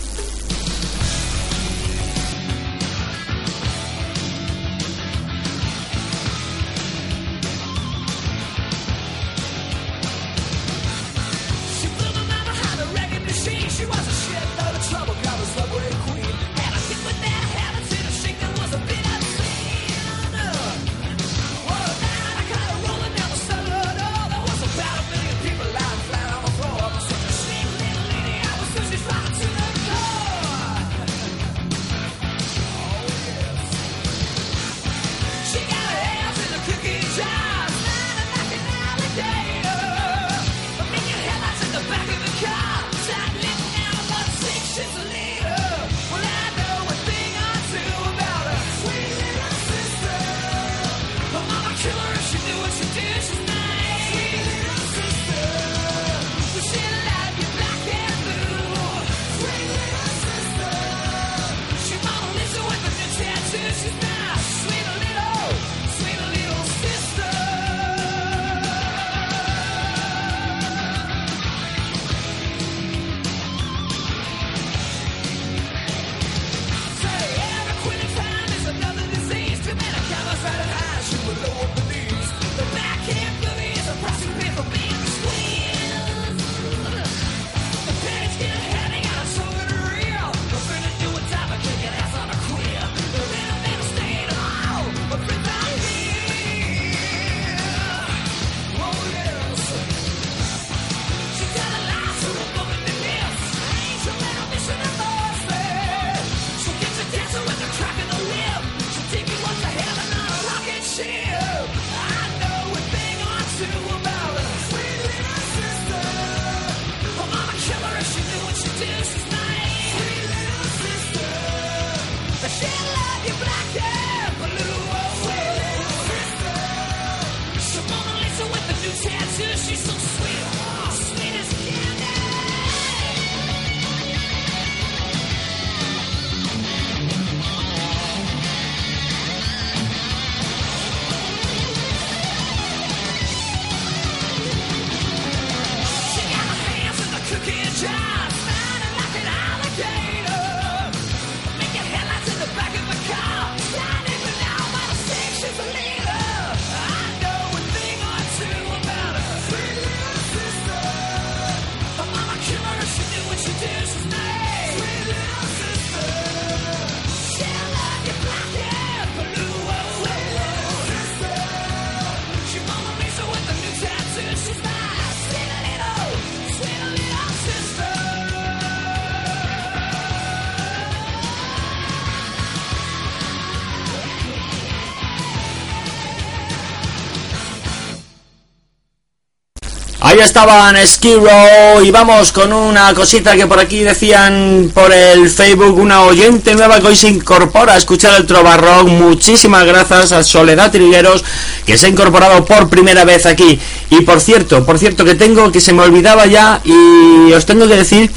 [190.09, 195.29] Ahí estaban Ski Row y vamos con una cosita que por aquí decían por el
[195.29, 198.87] Facebook, una oyente nueva que hoy se incorpora a escuchar el Trova Rock.
[198.87, 201.23] Muchísimas gracias a Soledad Trigueros
[201.63, 203.59] que se ha incorporado por primera vez aquí.
[203.91, 207.67] Y por cierto, por cierto que tengo que se me olvidaba ya y os tengo
[207.67, 208.09] que decir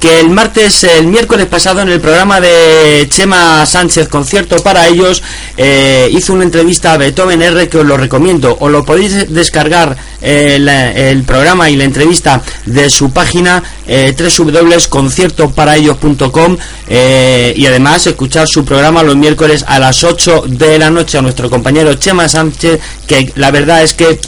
[0.00, 5.22] que el martes, el miércoles pasado en el programa de Chema Sánchez, concierto para ellos,
[5.56, 8.56] eh, hizo una entrevista a Beethoven R que os lo recomiendo.
[8.60, 16.56] Os lo podéis descargar eh, el programa y la entrevista de su página eh, www.conciertoparaellos.com
[16.88, 21.22] eh, y además escuchar su programa los miércoles a las 8 de la noche a
[21.22, 24.20] nuestro compañero Chema Sánchez, que la verdad es que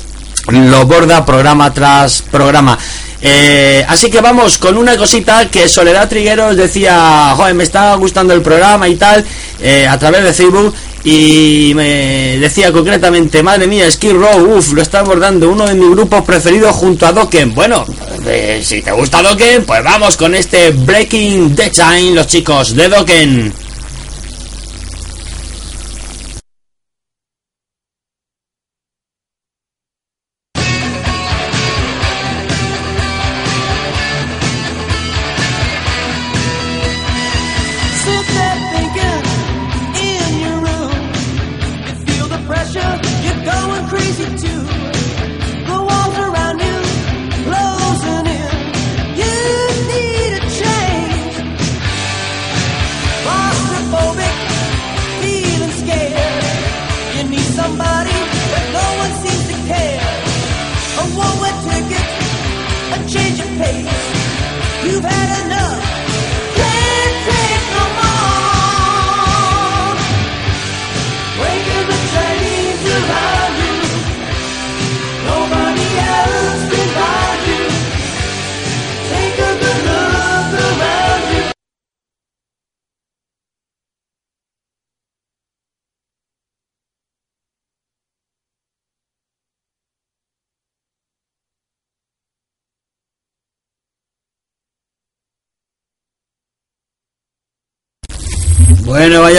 [0.48, 2.78] lo borda programa tras programa.
[3.20, 8.32] Eh, así que vamos con una cosita que Soledad Trigueros decía, joder, me está gustando
[8.32, 9.24] el programa y tal,
[9.60, 10.72] eh, a través de Facebook,
[11.04, 15.90] y me decía concretamente, madre mía, Skid Row, uff, lo está abordando uno de mis
[15.90, 17.54] grupos preferidos junto a Dokken.
[17.54, 17.84] Bueno,
[18.26, 22.88] eh, si te gusta Dokken, pues vamos con este Breaking the Chain, los chicos de
[22.88, 23.67] Dokken.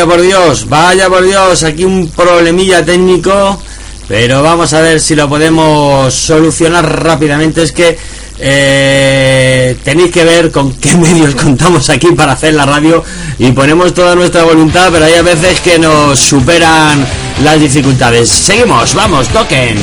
[0.10, 3.62] Por Dios, vaya por Dios, aquí un problemilla técnico,
[4.08, 7.62] pero vamos a ver si lo podemos solucionar rápidamente.
[7.62, 7.96] Es que
[8.40, 13.04] eh, tenéis que ver con qué medios contamos aquí para hacer la radio
[13.38, 17.06] y ponemos toda nuestra voluntad, pero hay a veces que nos superan
[17.44, 18.30] las dificultades.
[18.30, 19.78] Seguimos, vamos, toquen.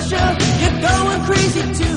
[0.00, 1.89] Pressure, you're going crazy too.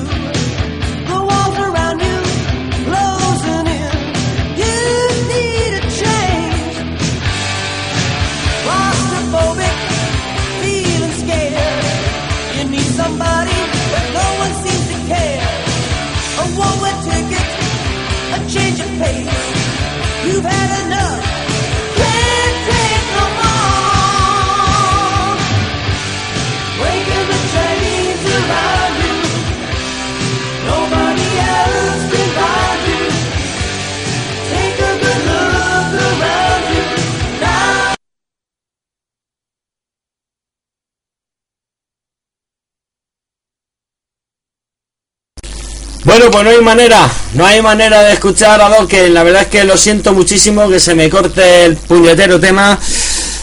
[46.42, 49.14] No hay manera, no hay manera de escuchar a Dokken.
[49.14, 52.78] La verdad es que lo siento muchísimo que se me corte el puñetero tema.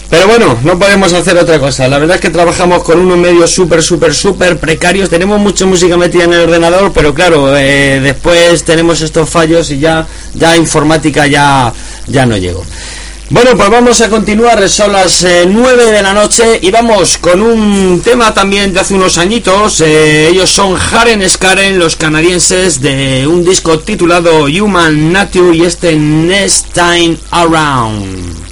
[0.09, 1.87] Pero bueno, no podemos hacer otra cosa.
[1.87, 5.09] La verdad es que trabajamos con unos medios súper, súper, súper precarios.
[5.09, 9.79] Tenemos mucha música metida en el ordenador, pero claro, eh, después tenemos estos fallos y
[9.79, 11.73] ya, ya informática ya,
[12.07, 12.65] ya no llego.
[13.31, 17.41] Bueno, pues vamos a continuar, son las eh, 9 de la noche y vamos con
[17.41, 19.79] un tema también de hace unos añitos.
[19.79, 25.95] eh, ellos son Haren Skaren, los canadienses, de un disco titulado Human Nature y este
[25.95, 28.50] Next Time Around.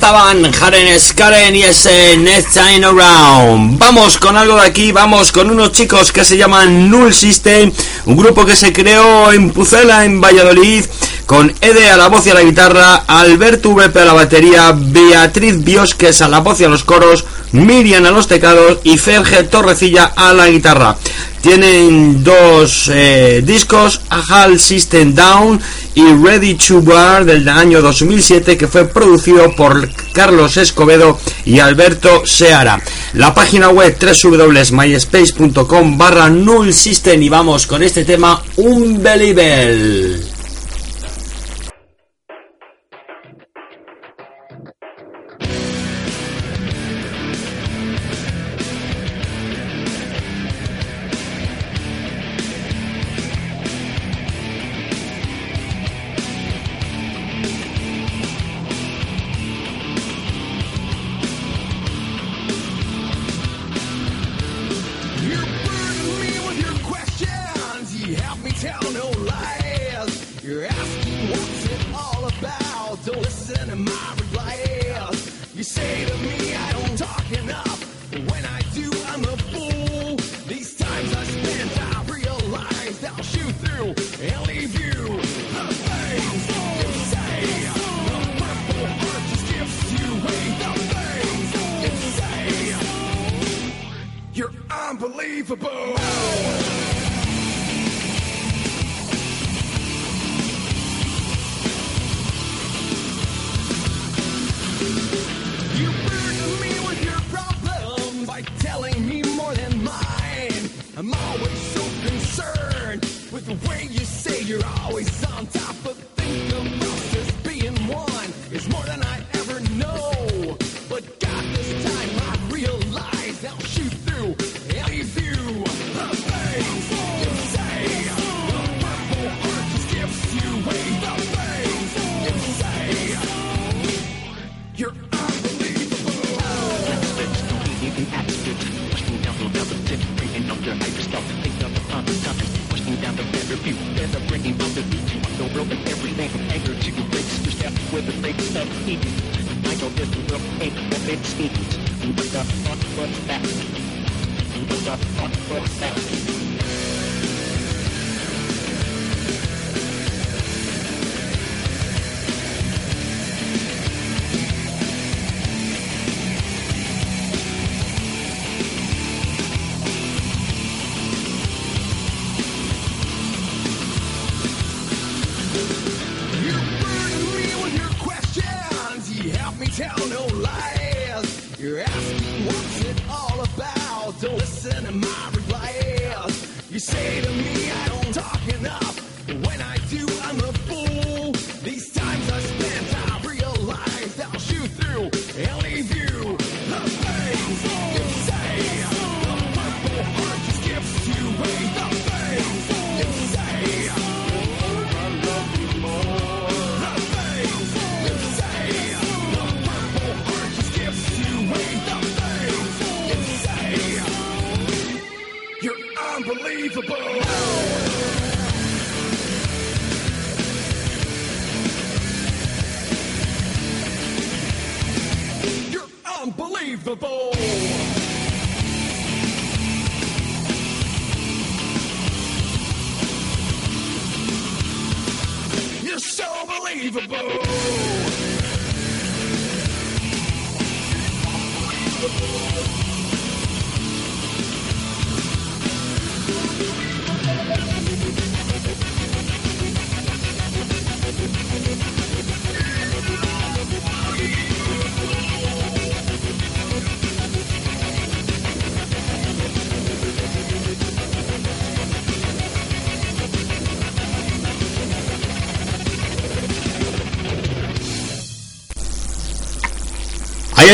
[0.00, 3.78] estaban Jaren Skaren y ese Next Time Around.
[3.78, 7.70] Vamos con algo de aquí, vamos con unos chicos que se llaman Null System,
[8.06, 10.86] un grupo que se creó en Pucela, en Valladolid,
[11.26, 15.62] con Ede a la voz y a la guitarra, Alberto VP a la batería, Beatriz
[15.62, 20.12] Biosques a la voz y a los coros, Miriam a los teclados y Ferge Torrecilla
[20.16, 20.96] a la guitarra.
[21.42, 25.60] Tienen dos eh, discos, A System Down
[26.00, 32.24] y Ready to Bar del año 2007 que fue producido por Carlos Escobedo y Alberto
[32.24, 32.80] Seara.
[33.14, 40.29] La página web www.myspace.com barra null y vamos con este tema un belibel.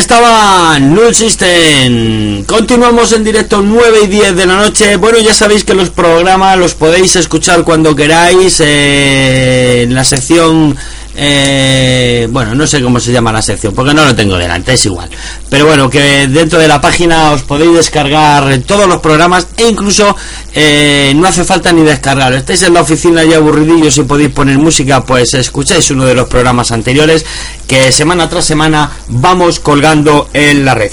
[0.07, 2.45] estaban Null System.
[2.45, 4.95] Continuamos en directo 9 y 10 de la noche.
[4.95, 10.77] Bueno, ya sabéis que los programas los podéis escuchar cuando queráis eh, en la sección.
[11.19, 14.85] Eh, bueno, no sé cómo se llama la sección porque no lo tengo delante, es
[14.85, 15.09] igual.
[15.49, 20.15] Pero bueno, que dentro de la página os podéis descargar todos los programas e incluso
[20.55, 22.35] eh, no hace falta ni descargar.
[22.35, 26.29] Estáis en la oficina ya aburridillos y podéis poner música, pues escucháis uno de los
[26.29, 27.25] programas anteriores
[27.67, 30.93] que semana tras semana vamos colgando en la red.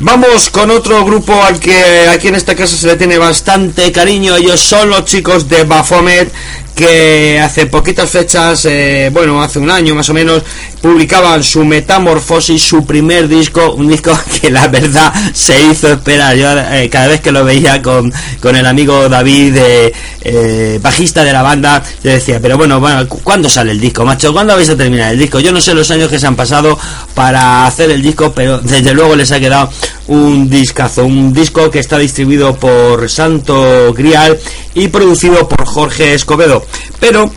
[0.00, 4.36] Vamos con otro grupo al que aquí en esta casa se le tiene bastante cariño.
[4.36, 6.32] Ellos son los chicos de Bafomet
[6.74, 10.42] que hace poquitas fechas, eh, bueno, hace un año más o menos,
[10.82, 16.36] publicaban su Metamorfosis, su primer disco, un disco que la verdad se hizo esperar.
[16.36, 21.32] Yo eh, cada vez que lo veía con, con el amigo David, eh, bajista de
[21.32, 24.32] la banda, le decía, pero bueno, bueno, ¿cu- ¿cuándo sale el disco, macho?
[24.32, 25.38] ¿Cuándo vais a terminar el disco?
[25.40, 26.78] Yo no sé los años que se han pasado
[27.14, 29.70] para hacer el disco, pero desde luego les ha quedado
[30.08, 34.38] un discazo, un disco que está distribuido por Santo Grial
[34.74, 36.63] y producido por Jorge Escobedo.
[37.00, 37.30] Pero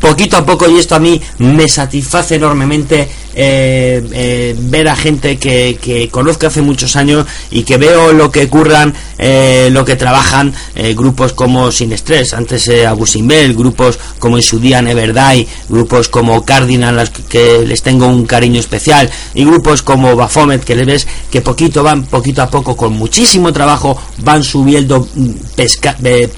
[0.00, 5.36] poquito a poco y esto a mí me satisface enormemente eh, eh, ver a gente
[5.36, 9.96] que, que conozco hace muchos años y que veo lo que curran, eh, lo que
[9.96, 15.46] trabajan eh, grupos como Sin Estrés, antes eh, Abusimbel, grupos como en su día Neverday,
[15.68, 20.74] grupos como Cardinal, las que les tengo un cariño especial, y grupos como Bafomet, que
[20.74, 25.30] les ves que poquito van, poquito a poco, con muchísimo trabajo, van subiendo mm,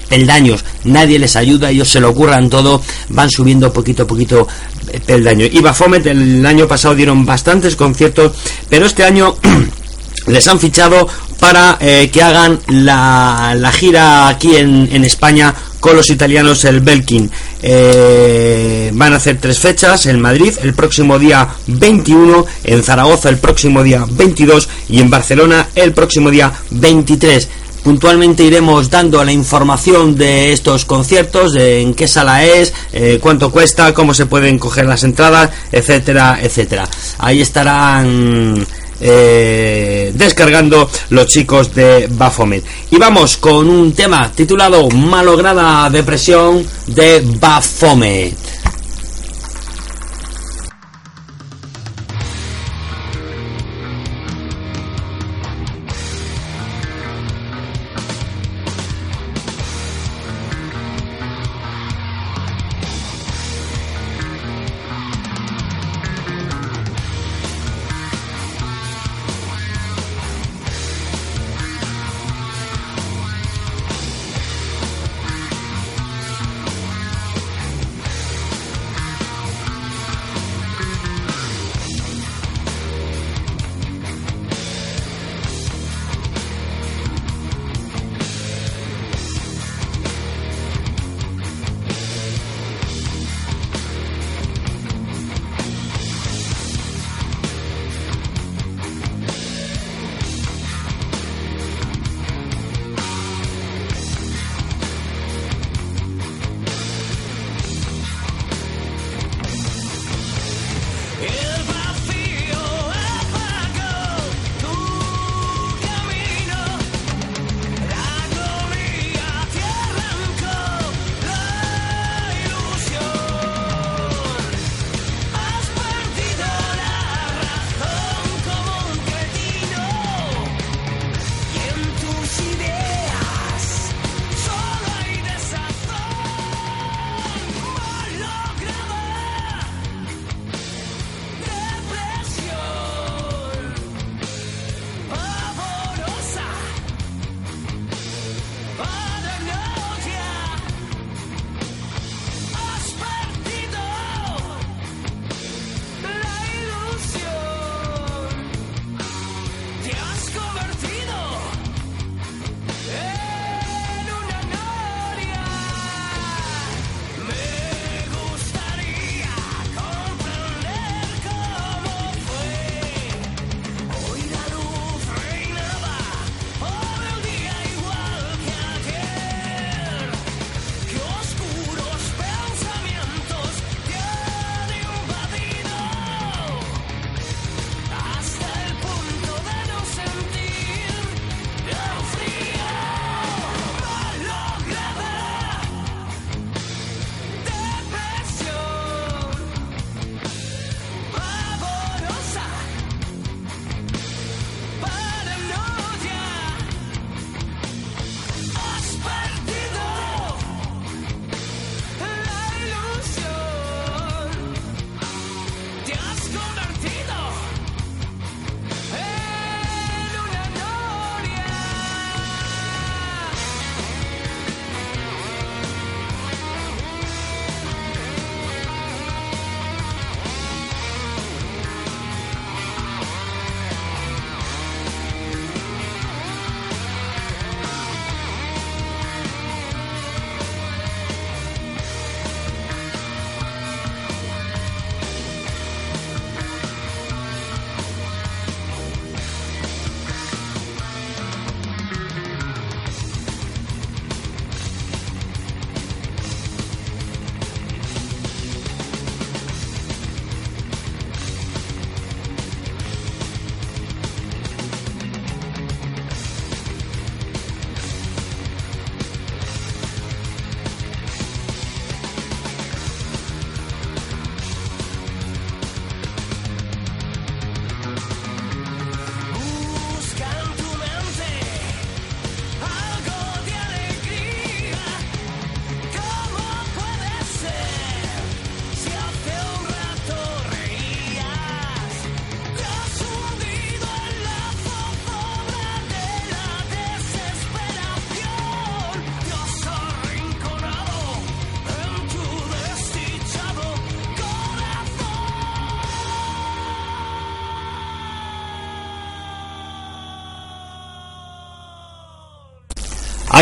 [0.09, 4.47] peldaños, nadie les ayuda, ellos se lo curran todo, van subiendo poquito a poquito
[4.91, 5.49] eh, peldaños.
[5.51, 8.33] Y Bafomet el año pasado dieron bastantes conciertos,
[8.69, 9.35] pero este año
[10.27, 11.07] les han fichado
[11.39, 17.29] para eh, que hagan la, gira aquí en, en España con los italianos el Belkin.
[17.61, 23.37] Eh, van a hacer tres fechas en Madrid el próximo día 21, en Zaragoza el
[23.37, 27.49] próximo día 22 y en Barcelona el próximo día 23.
[27.83, 33.51] Puntualmente iremos dando la información de estos conciertos, de en qué sala es, eh, cuánto
[33.51, 36.87] cuesta, cómo se pueden coger las entradas, etcétera, etcétera.
[37.19, 38.65] Ahí estarán
[39.01, 42.63] eh, descargando los chicos de Baphomet.
[42.91, 48.35] Y vamos con un tema titulado Malograda Depresión de Baphomet.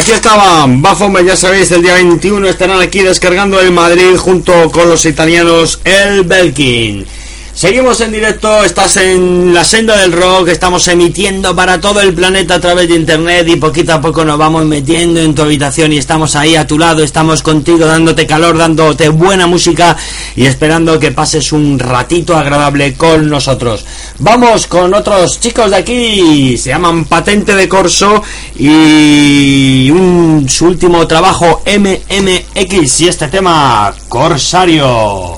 [0.08, 4.88] Aquí estaban Baphomet, ya sabéis, el día 21 estarán aquí descargando el Madrid junto con
[4.88, 7.06] los italianos El Belkin.
[7.58, 12.54] Seguimos en directo, estás en la senda del rock, estamos emitiendo para todo el planeta
[12.54, 15.98] a través de internet y poquito a poco nos vamos metiendo en tu habitación y
[15.98, 19.98] estamos ahí a tu lado, estamos contigo dándote calor, dándote buena música
[20.36, 23.84] y esperando que pases un ratito agradable con nosotros.
[24.20, 28.24] Vamos con otros chicos de aquí, se llaman Patente de Corso
[28.56, 35.37] y un, su último trabajo MMX y este tema Corsario.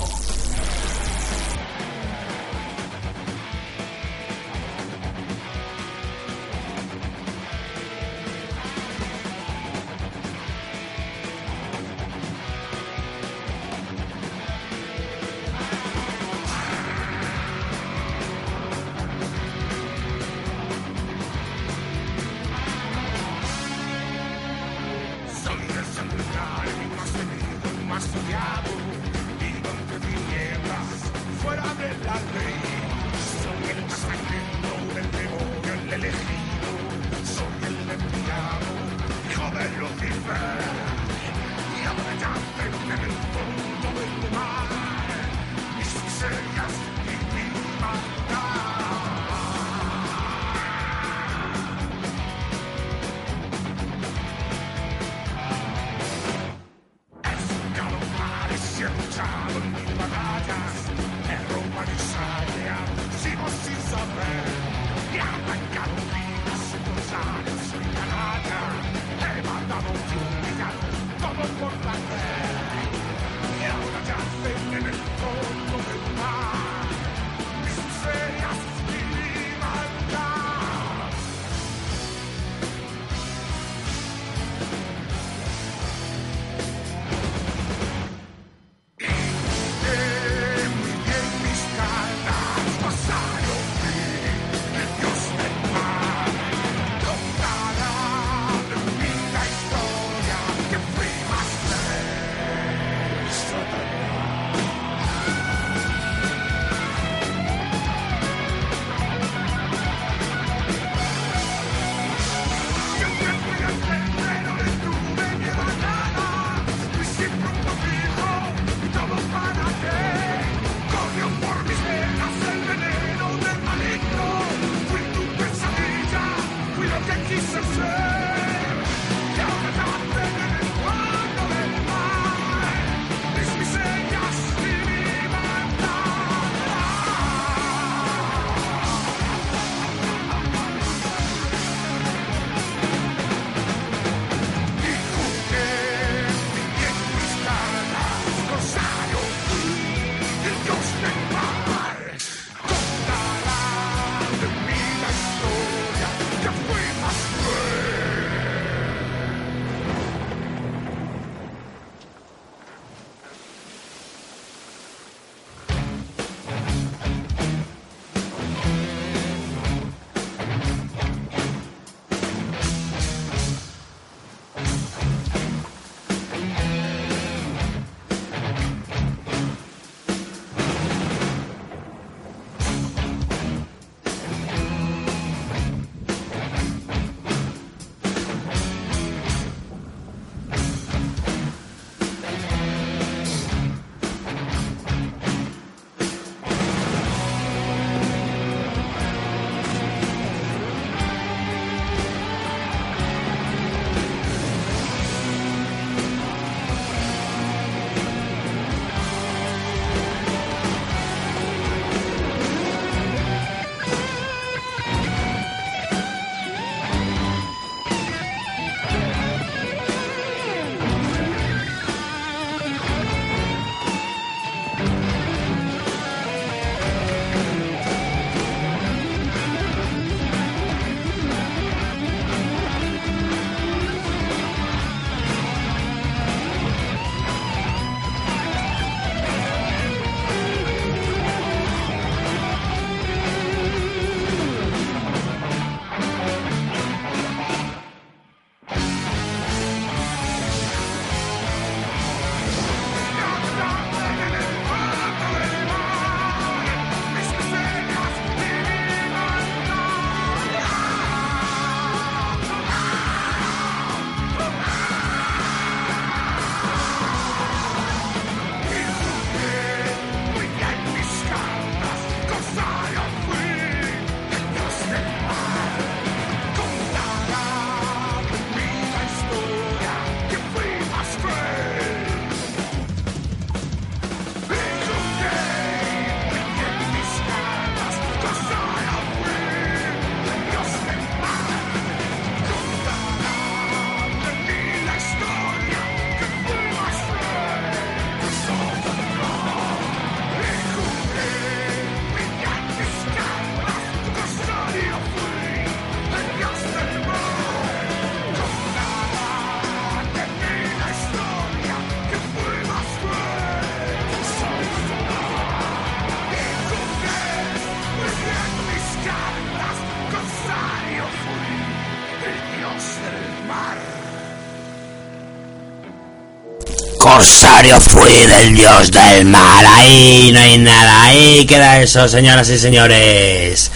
[327.19, 329.65] corsario fui del dios del mar.
[329.67, 333.71] Ahí no hay nada, ahí queda eso, señoras y señores.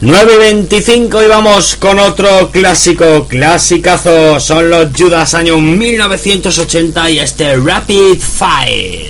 [0.00, 4.38] 9 y 25 y vamos con otro clásico, clasicazo.
[4.38, 9.03] Son los Judas año 1980 y este Rapid Fire.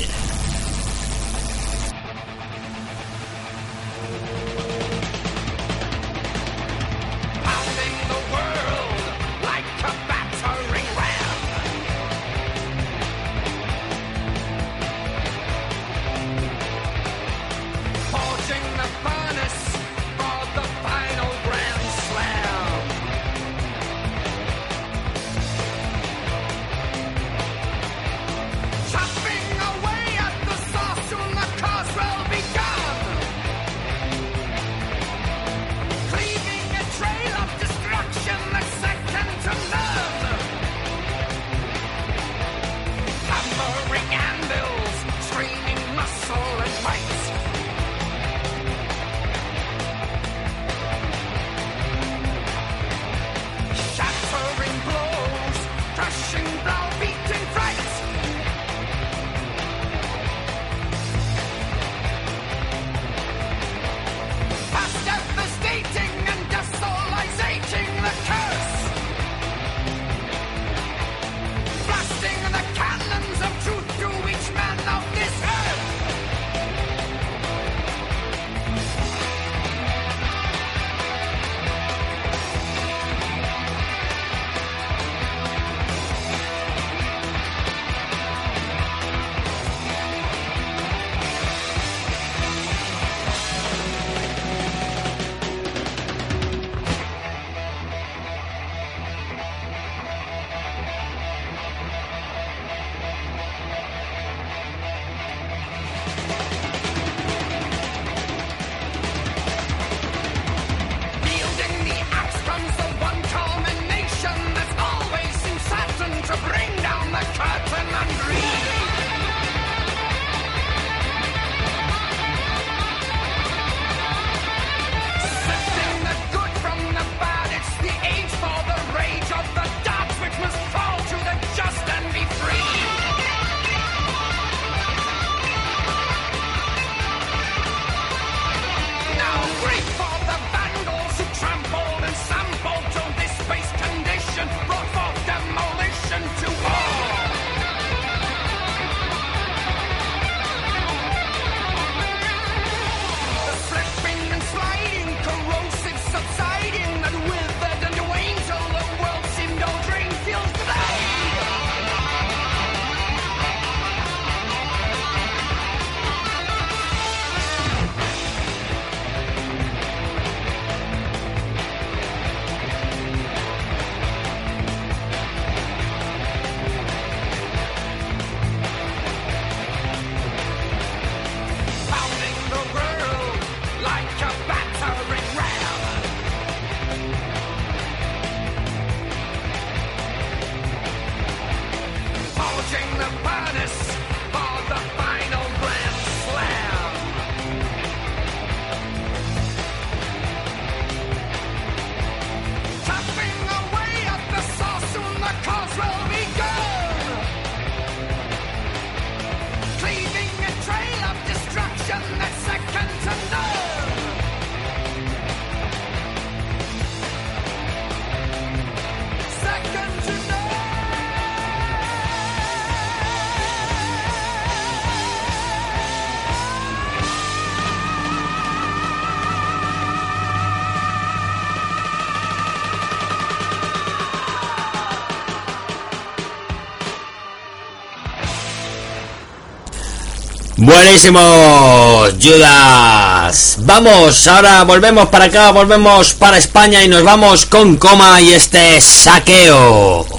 [240.75, 243.59] Buenísimos, Judas.
[243.61, 248.81] Vamos, ahora volvemos para acá, volvemos para España y nos vamos con coma y este
[248.81, 250.14] saqueo.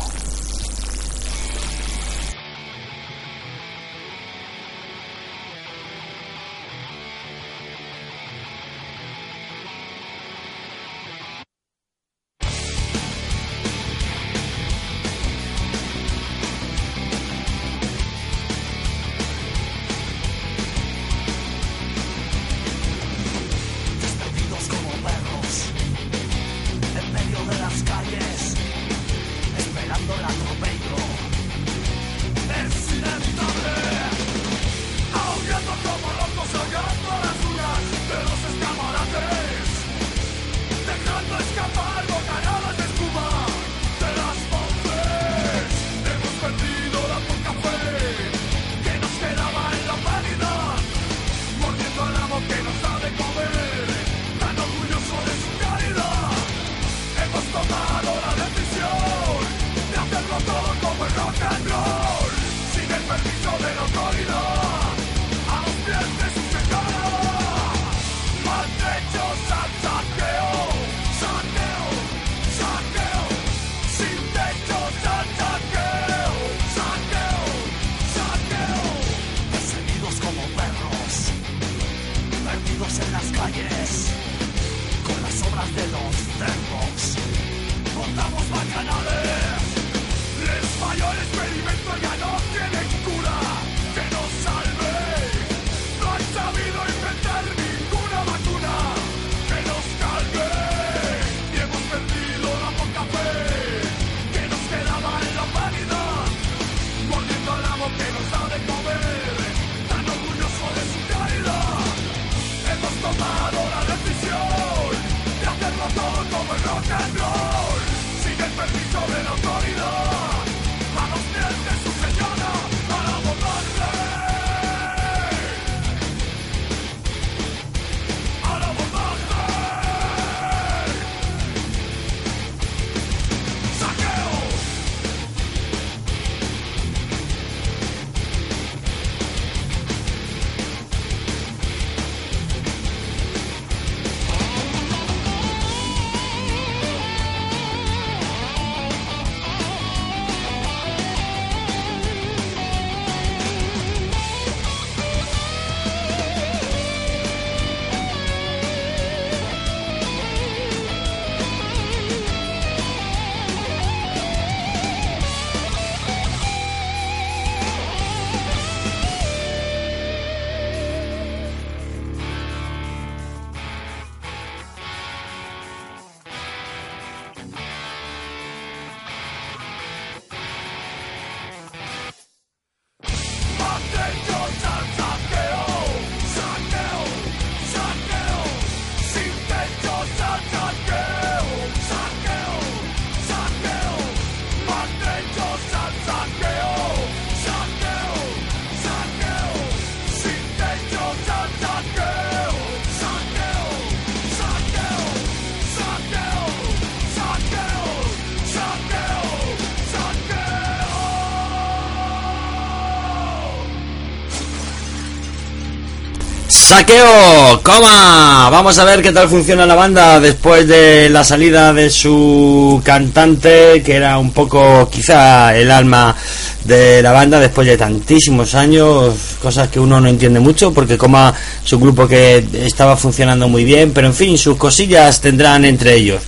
[216.65, 218.49] Saqueo, coma.
[218.49, 223.83] Vamos a ver qué tal funciona la banda después de la salida de su cantante,
[223.83, 226.15] que era un poco quizá el alma
[226.63, 231.31] de la banda después de tantísimos años, cosas que uno no entiende mucho, porque coma
[231.63, 236.23] su grupo que estaba funcionando muy bien, pero en fin, sus cosillas tendrán entre ellos.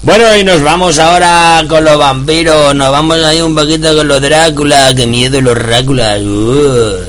[0.00, 4.22] Bueno, y nos vamos ahora con los vampiros, nos vamos ahí un poquito con los
[4.22, 6.22] Drácula, que miedo los Dráculas.
[6.22, 7.05] uh.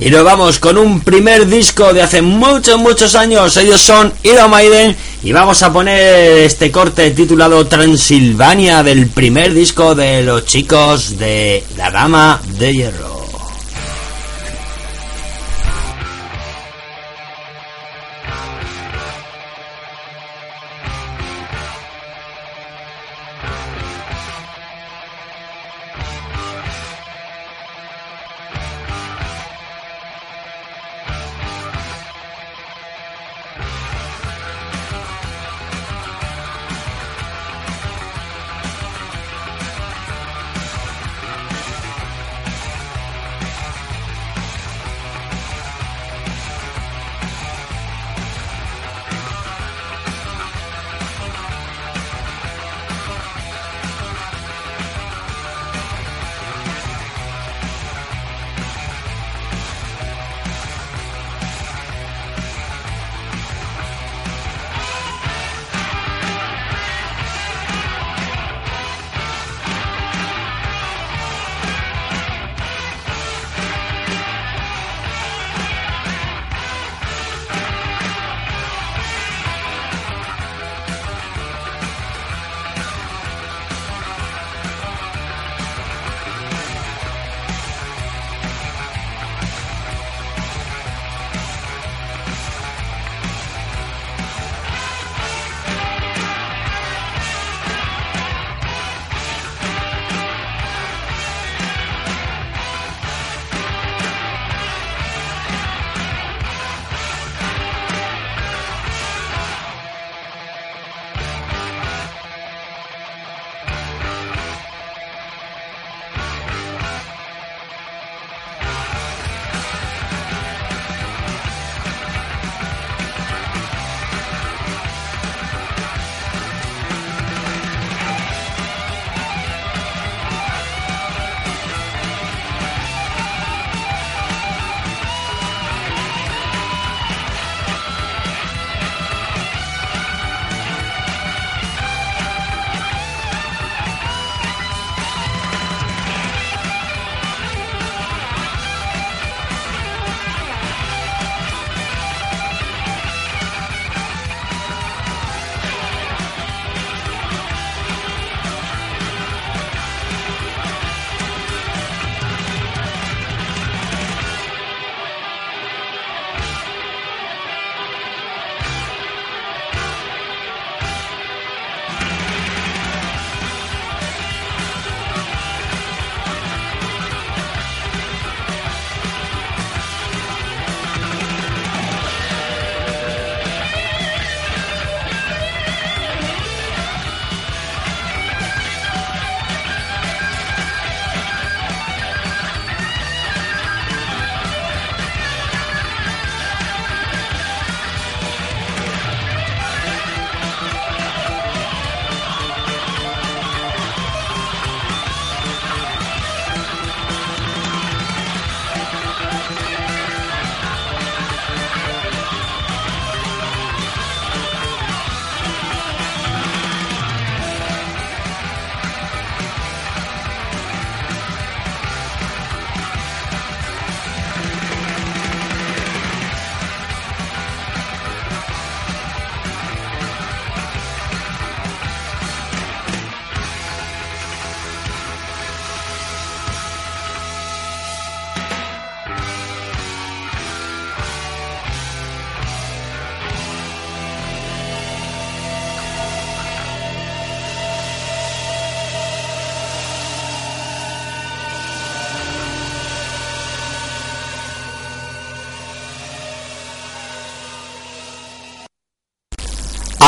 [0.00, 3.56] Y nos vamos con un primer disco de hace muchos, muchos años.
[3.56, 4.96] Ellos son Iron Maiden.
[5.24, 11.64] Y vamos a poner este corte titulado Transilvania del primer disco de los chicos de
[11.76, 13.17] La Dama de Hierro.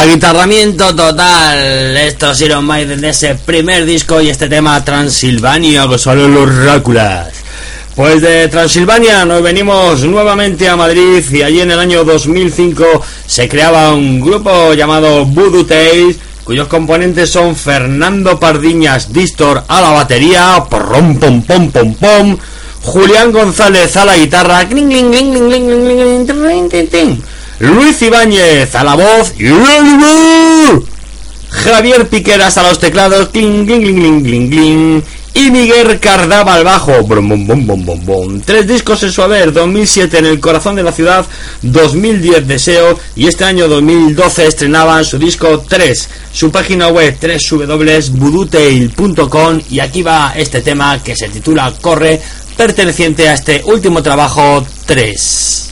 [0.01, 1.95] Aguitarramiento total.
[1.95, 6.65] Estos es Iron Maiden de ese primer disco y este tema Transilvania, que son los
[6.65, 7.29] Ráculas.
[7.95, 12.83] Pues de Transilvania nos venimos nuevamente a Madrid y allí en el año 2005
[13.27, 19.91] se creaba un grupo llamado Voodoo Tales, cuyos componentes son Fernando Pardiñas Distor a la
[19.91, 22.39] batería, porrom pom pom pom pom,
[22.85, 25.11] Julián González a la guitarra, cling, cling,
[26.89, 27.23] cling,
[27.61, 29.35] Luis Ibáñez a la voz,
[31.51, 33.29] Javier Piqueras a los teclados,
[35.35, 37.03] y Miguel Cardaba al bajo.
[37.03, 41.27] Brum, Tres discos en su haber, 2007 en el corazón de la ciudad,
[41.61, 42.99] 2010 Deseo.
[43.15, 50.33] Y este año 2012 estrenaban su disco 3, su página web www.budutail.com y aquí va
[50.35, 52.23] este tema que se titula Corre,
[52.57, 55.70] perteneciente a este último trabajo 3.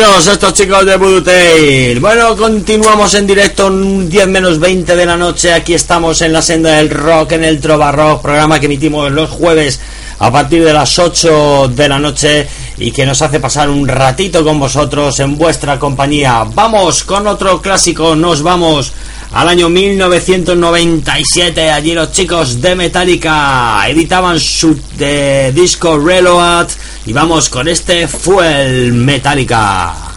[0.00, 2.00] Buenos estos chicos de Buduteil.
[2.00, 5.52] Bueno, continuamos en directo en 10 menos 20 de la noche.
[5.52, 9.78] Aquí estamos en la senda del rock, en el Trova programa que emitimos los jueves
[10.18, 12.48] a partir de las 8 de la noche
[12.78, 16.46] y que nos hace pasar un ratito con vosotros en vuestra compañía.
[16.54, 18.94] Vamos con otro clásico, nos vamos
[19.32, 21.70] al año 1997.
[21.70, 26.68] Allí los chicos de Metallica editaban su eh, disco Reload
[27.10, 30.09] y vamos con este Fuel Metallica.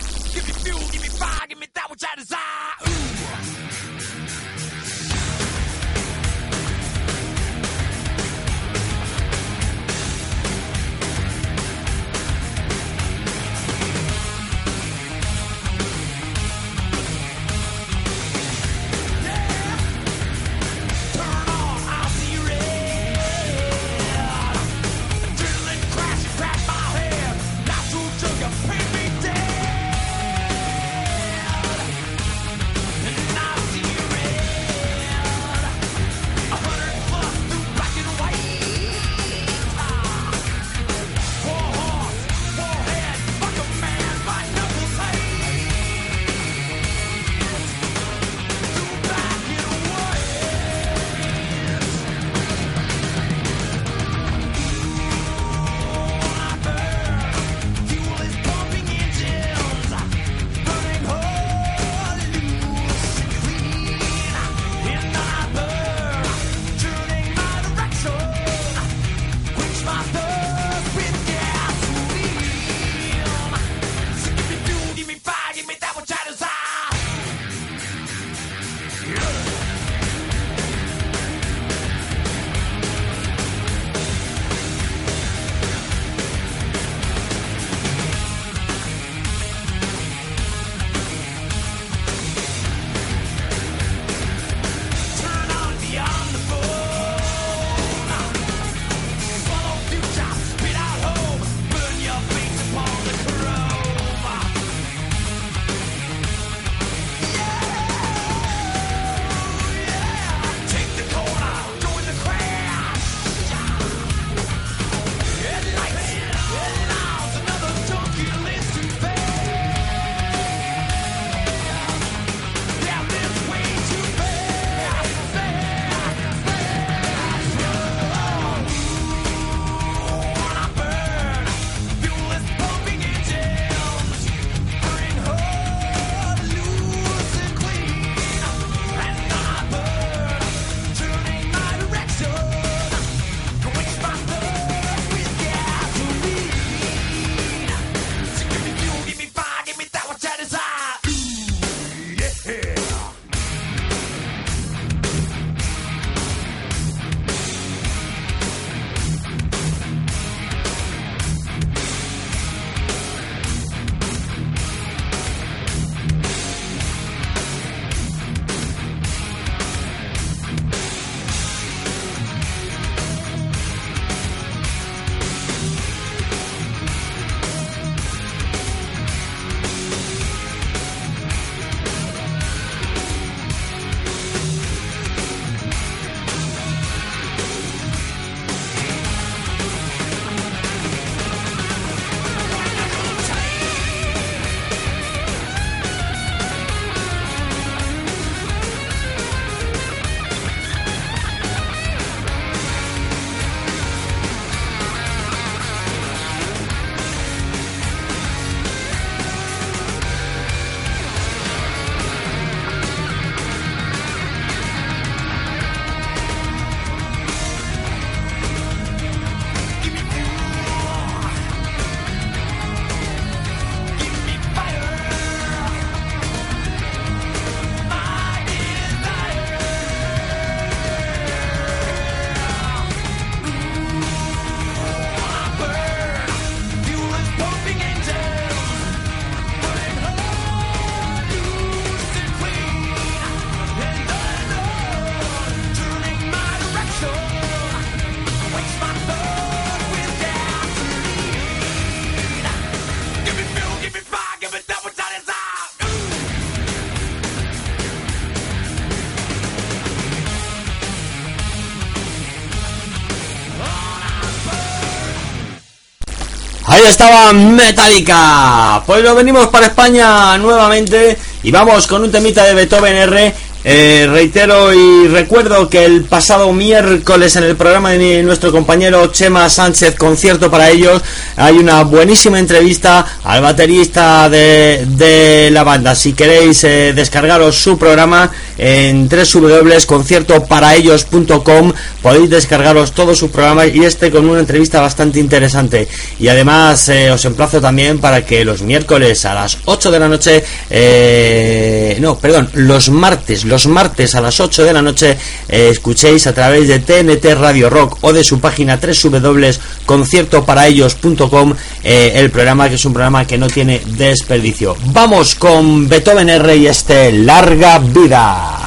[266.87, 268.83] Estaba Metallica.
[268.85, 273.33] Pues nos venimos para España nuevamente y vamos con un temita de Beethoven R.
[273.65, 279.49] Eh, reitero y recuerdo que el pasado miércoles en el programa de nuestro compañero Chema
[279.49, 281.01] Sánchez, concierto para ellos,
[281.37, 285.95] hay una buenísima entrevista al baterista de, de la banda.
[285.95, 291.71] Si queréis eh, descargaros su programa en www.conciertoparaellos.com,
[292.03, 295.87] podéis descargaros todos sus programas y este con una entrevista bastante interesante.
[296.19, 300.09] Y además eh, os emplazo también para que los miércoles a las 8 de la
[300.09, 305.15] noche, eh, no, perdón, los martes, los martes a las 8 de la noche
[305.47, 311.53] eh, escuchéis a través de TNT Radio Rock o de su página www.conciertoparaellos.com
[311.83, 314.75] el programa que es un programa que no tiene desperdicio.
[314.87, 318.62] Vamos con Beethoven R y este Larga Vida.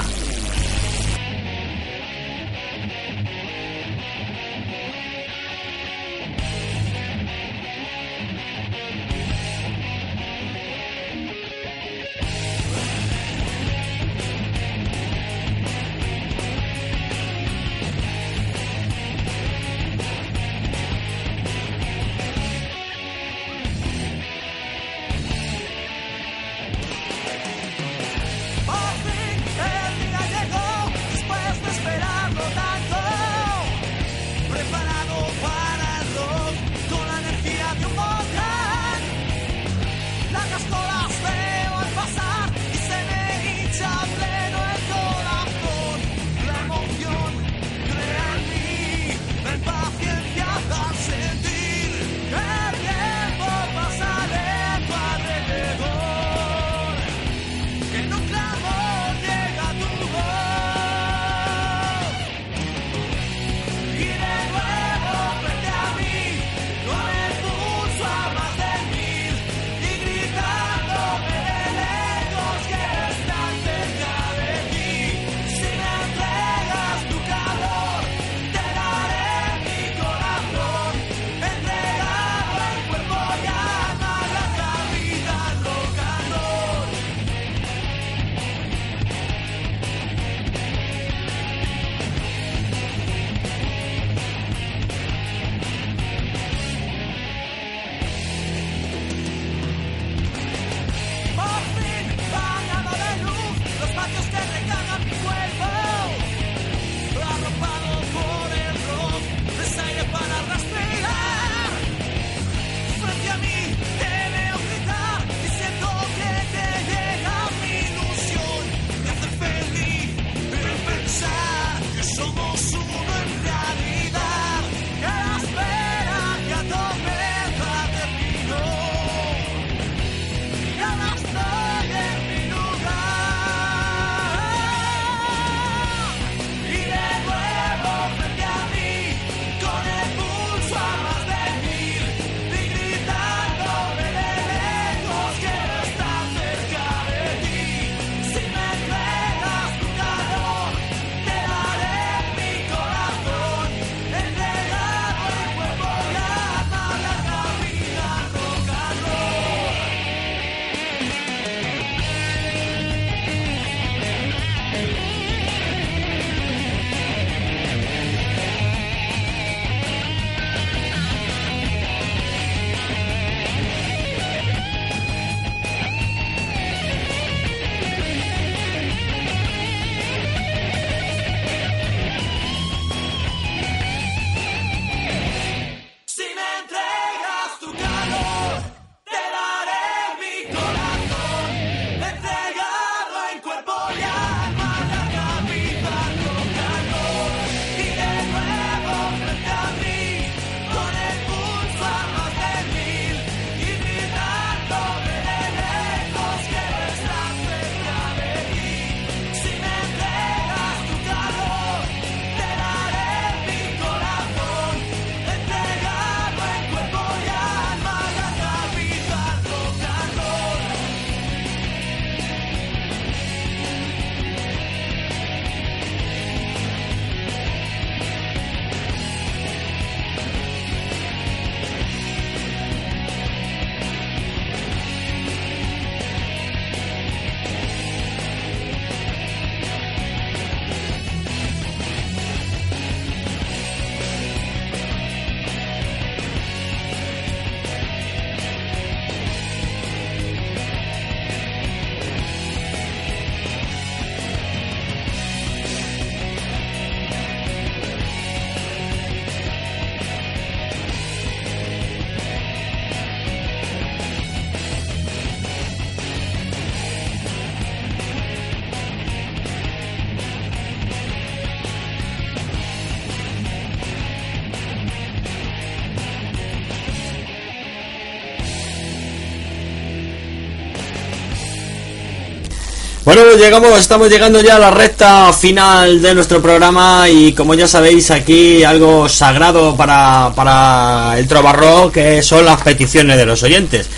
[283.07, 287.69] Bueno, llegamos, estamos llegando ya a la recta final de nuestro programa y como ya
[287.69, 293.89] sabéis aquí algo sagrado para, para el Trobarro que son las peticiones de los oyentes.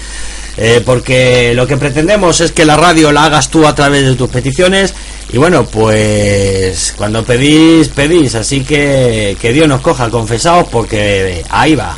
[0.59, 4.15] Eh, porque lo que pretendemos es que la radio la hagas tú a través de
[4.15, 4.93] tus peticiones
[5.33, 11.75] y bueno, pues cuando pedís, pedís, así que que Dios nos coja confesados porque ahí
[11.75, 11.97] va.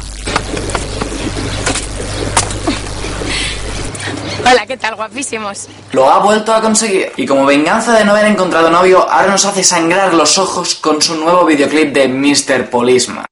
[4.51, 5.69] Hola, ¿qué tal, guapísimos?
[5.93, 7.13] Lo ha vuelto a conseguir.
[7.17, 11.01] Y como venganza de no haber encontrado novio, ahora nos hace sangrar los ojos con
[11.01, 12.69] su nuevo videoclip de Mr.
[12.69, 13.30] Policeman.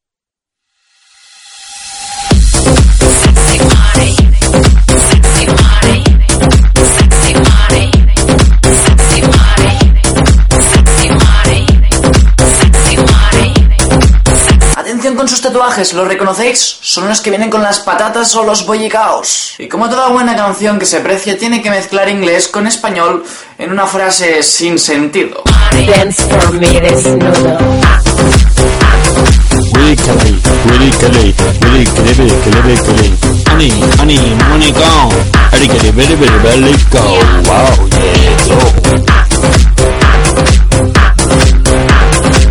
[15.18, 16.78] Con sus tatuajes, ¿los reconocéis?
[16.80, 19.56] Son los que vienen con las patatas o los bollicaos.
[19.58, 23.24] Y como toda buena canción que se precia, tiene que mezclar inglés con español
[23.58, 25.42] en una frase sin sentido.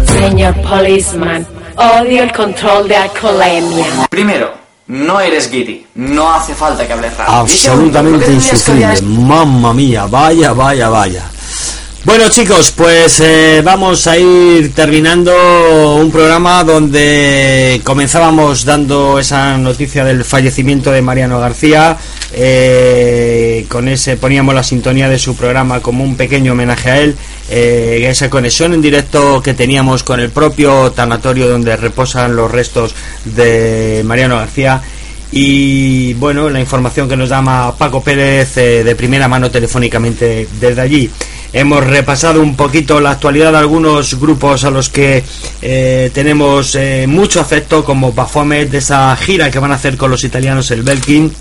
[0.05, 3.85] Señor policeman, odio el control de alcoholemia.
[4.09, 4.53] Primero,
[4.87, 9.01] no eres guiri, no hace falta que hables segundo, Absolutamente insufrible.
[9.01, 11.23] Mamma mía, vaya, vaya, vaya.
[12.07, 20.05] Bueno chicos, pues eh, vamos a ir terminando un programa donde comenzábamos dando esa noticia
[20.05, 21.97] del fallecimiento de Mariano García.
[22.31, 27.17] eh, con ese poníamos la sintonía de su programa como un pequeño homenaje a él.
[27.49, 32.95] eh, esa conexión en directo que teníamos con el propio tanatorio donde reposan los restos
[33.25, 34.81] de Mariano García.
[35.31, 40.81] Y bueno, la información que nos da Paco Pérez eh, de primera mano telefónicamente desde
[40.81, 41.11] allí.
[41.53, 45.23] Hemos repasado un poquito la actualidad de algunos grupos a los que
[45.61, 50.11] eh, tenemos eh, mucho afecto, como Baphomet, de esa gira que van a hacer con
[50.11, 51.31] los italianos el Belkin.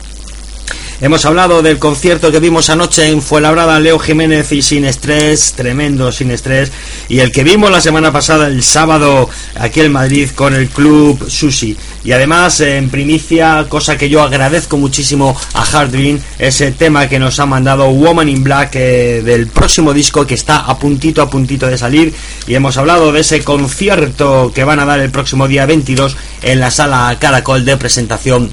[0.98, 6.10] Hemos hablado del concierto que vimos anoche en Fuenlabrada, Leo Jiménez y Sin Estrés, tremendo
[6.10, 6.72] Sin Estrés,
[7.10, 11.28] y el que vimos la semana pasada, el sábado, aquí en Madrid, con el Club
[11.28, 11.76] Sushi.
[12.02, 17.18] Y además, en primicia, cosa que yo agradezco muchísimo a Hard Dream, ese tema que
[17.18, 21.28] nos ha mandado Woman in Black eh, del próximo disco que está a puntito, a
[21.28, 22.14] puntito de salir.
[22.46, 26.58] Y hemos hablado de ese concierto que van a dar el próximo día 22 en
[26.58, 28.50] la sala Caracol de presentación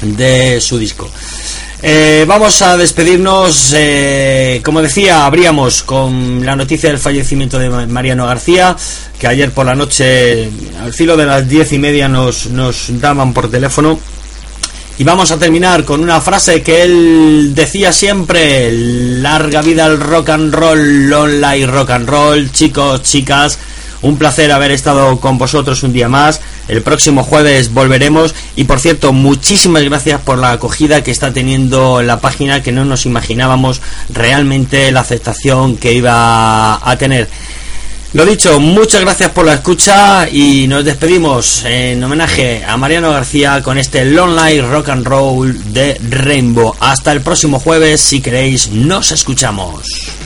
[0.00, 1.10] de su disco.
[1.84, 3.72] Eh, vamos a despedirnos.
[3.76, 8.76] eh, como decía, abríamos con la noticia del fallecimiento de Ma- Mariano García,
[9.18, 10.48] que ayer por la noche,
[10.80, 13.98] al filo de las diez y media, nos, nos daban por teléfono.
[14.98, 20.28] Y vamos a terminar con una frase que él decía siempre: larga vida al rock
[20.30, 23.58] and roll, online rock and roll, chicos, chicas.
[24.02, 26.40] Un placer haber estado con vosotros un día más.
[26.68, 28.34] El próximo jueves volveremos.
[28.56, 32.72] Y por cierto, muchísimas gracias por la acogida que está teniendo en la página, que
[32.72, 37.28] no nos imaginábamos realmente la aceptación que iba a tener.
[38.14, 43.62] Lo dicho, muchas gracias por la escucha y nos despedimos en homenaje a Mariano García
[43.62, 46.74] con este Long Life Rock and Roll de Rainbow.
[46.78, 50.21] Hasta el próximo jueves, si queréis, nos escuchamos.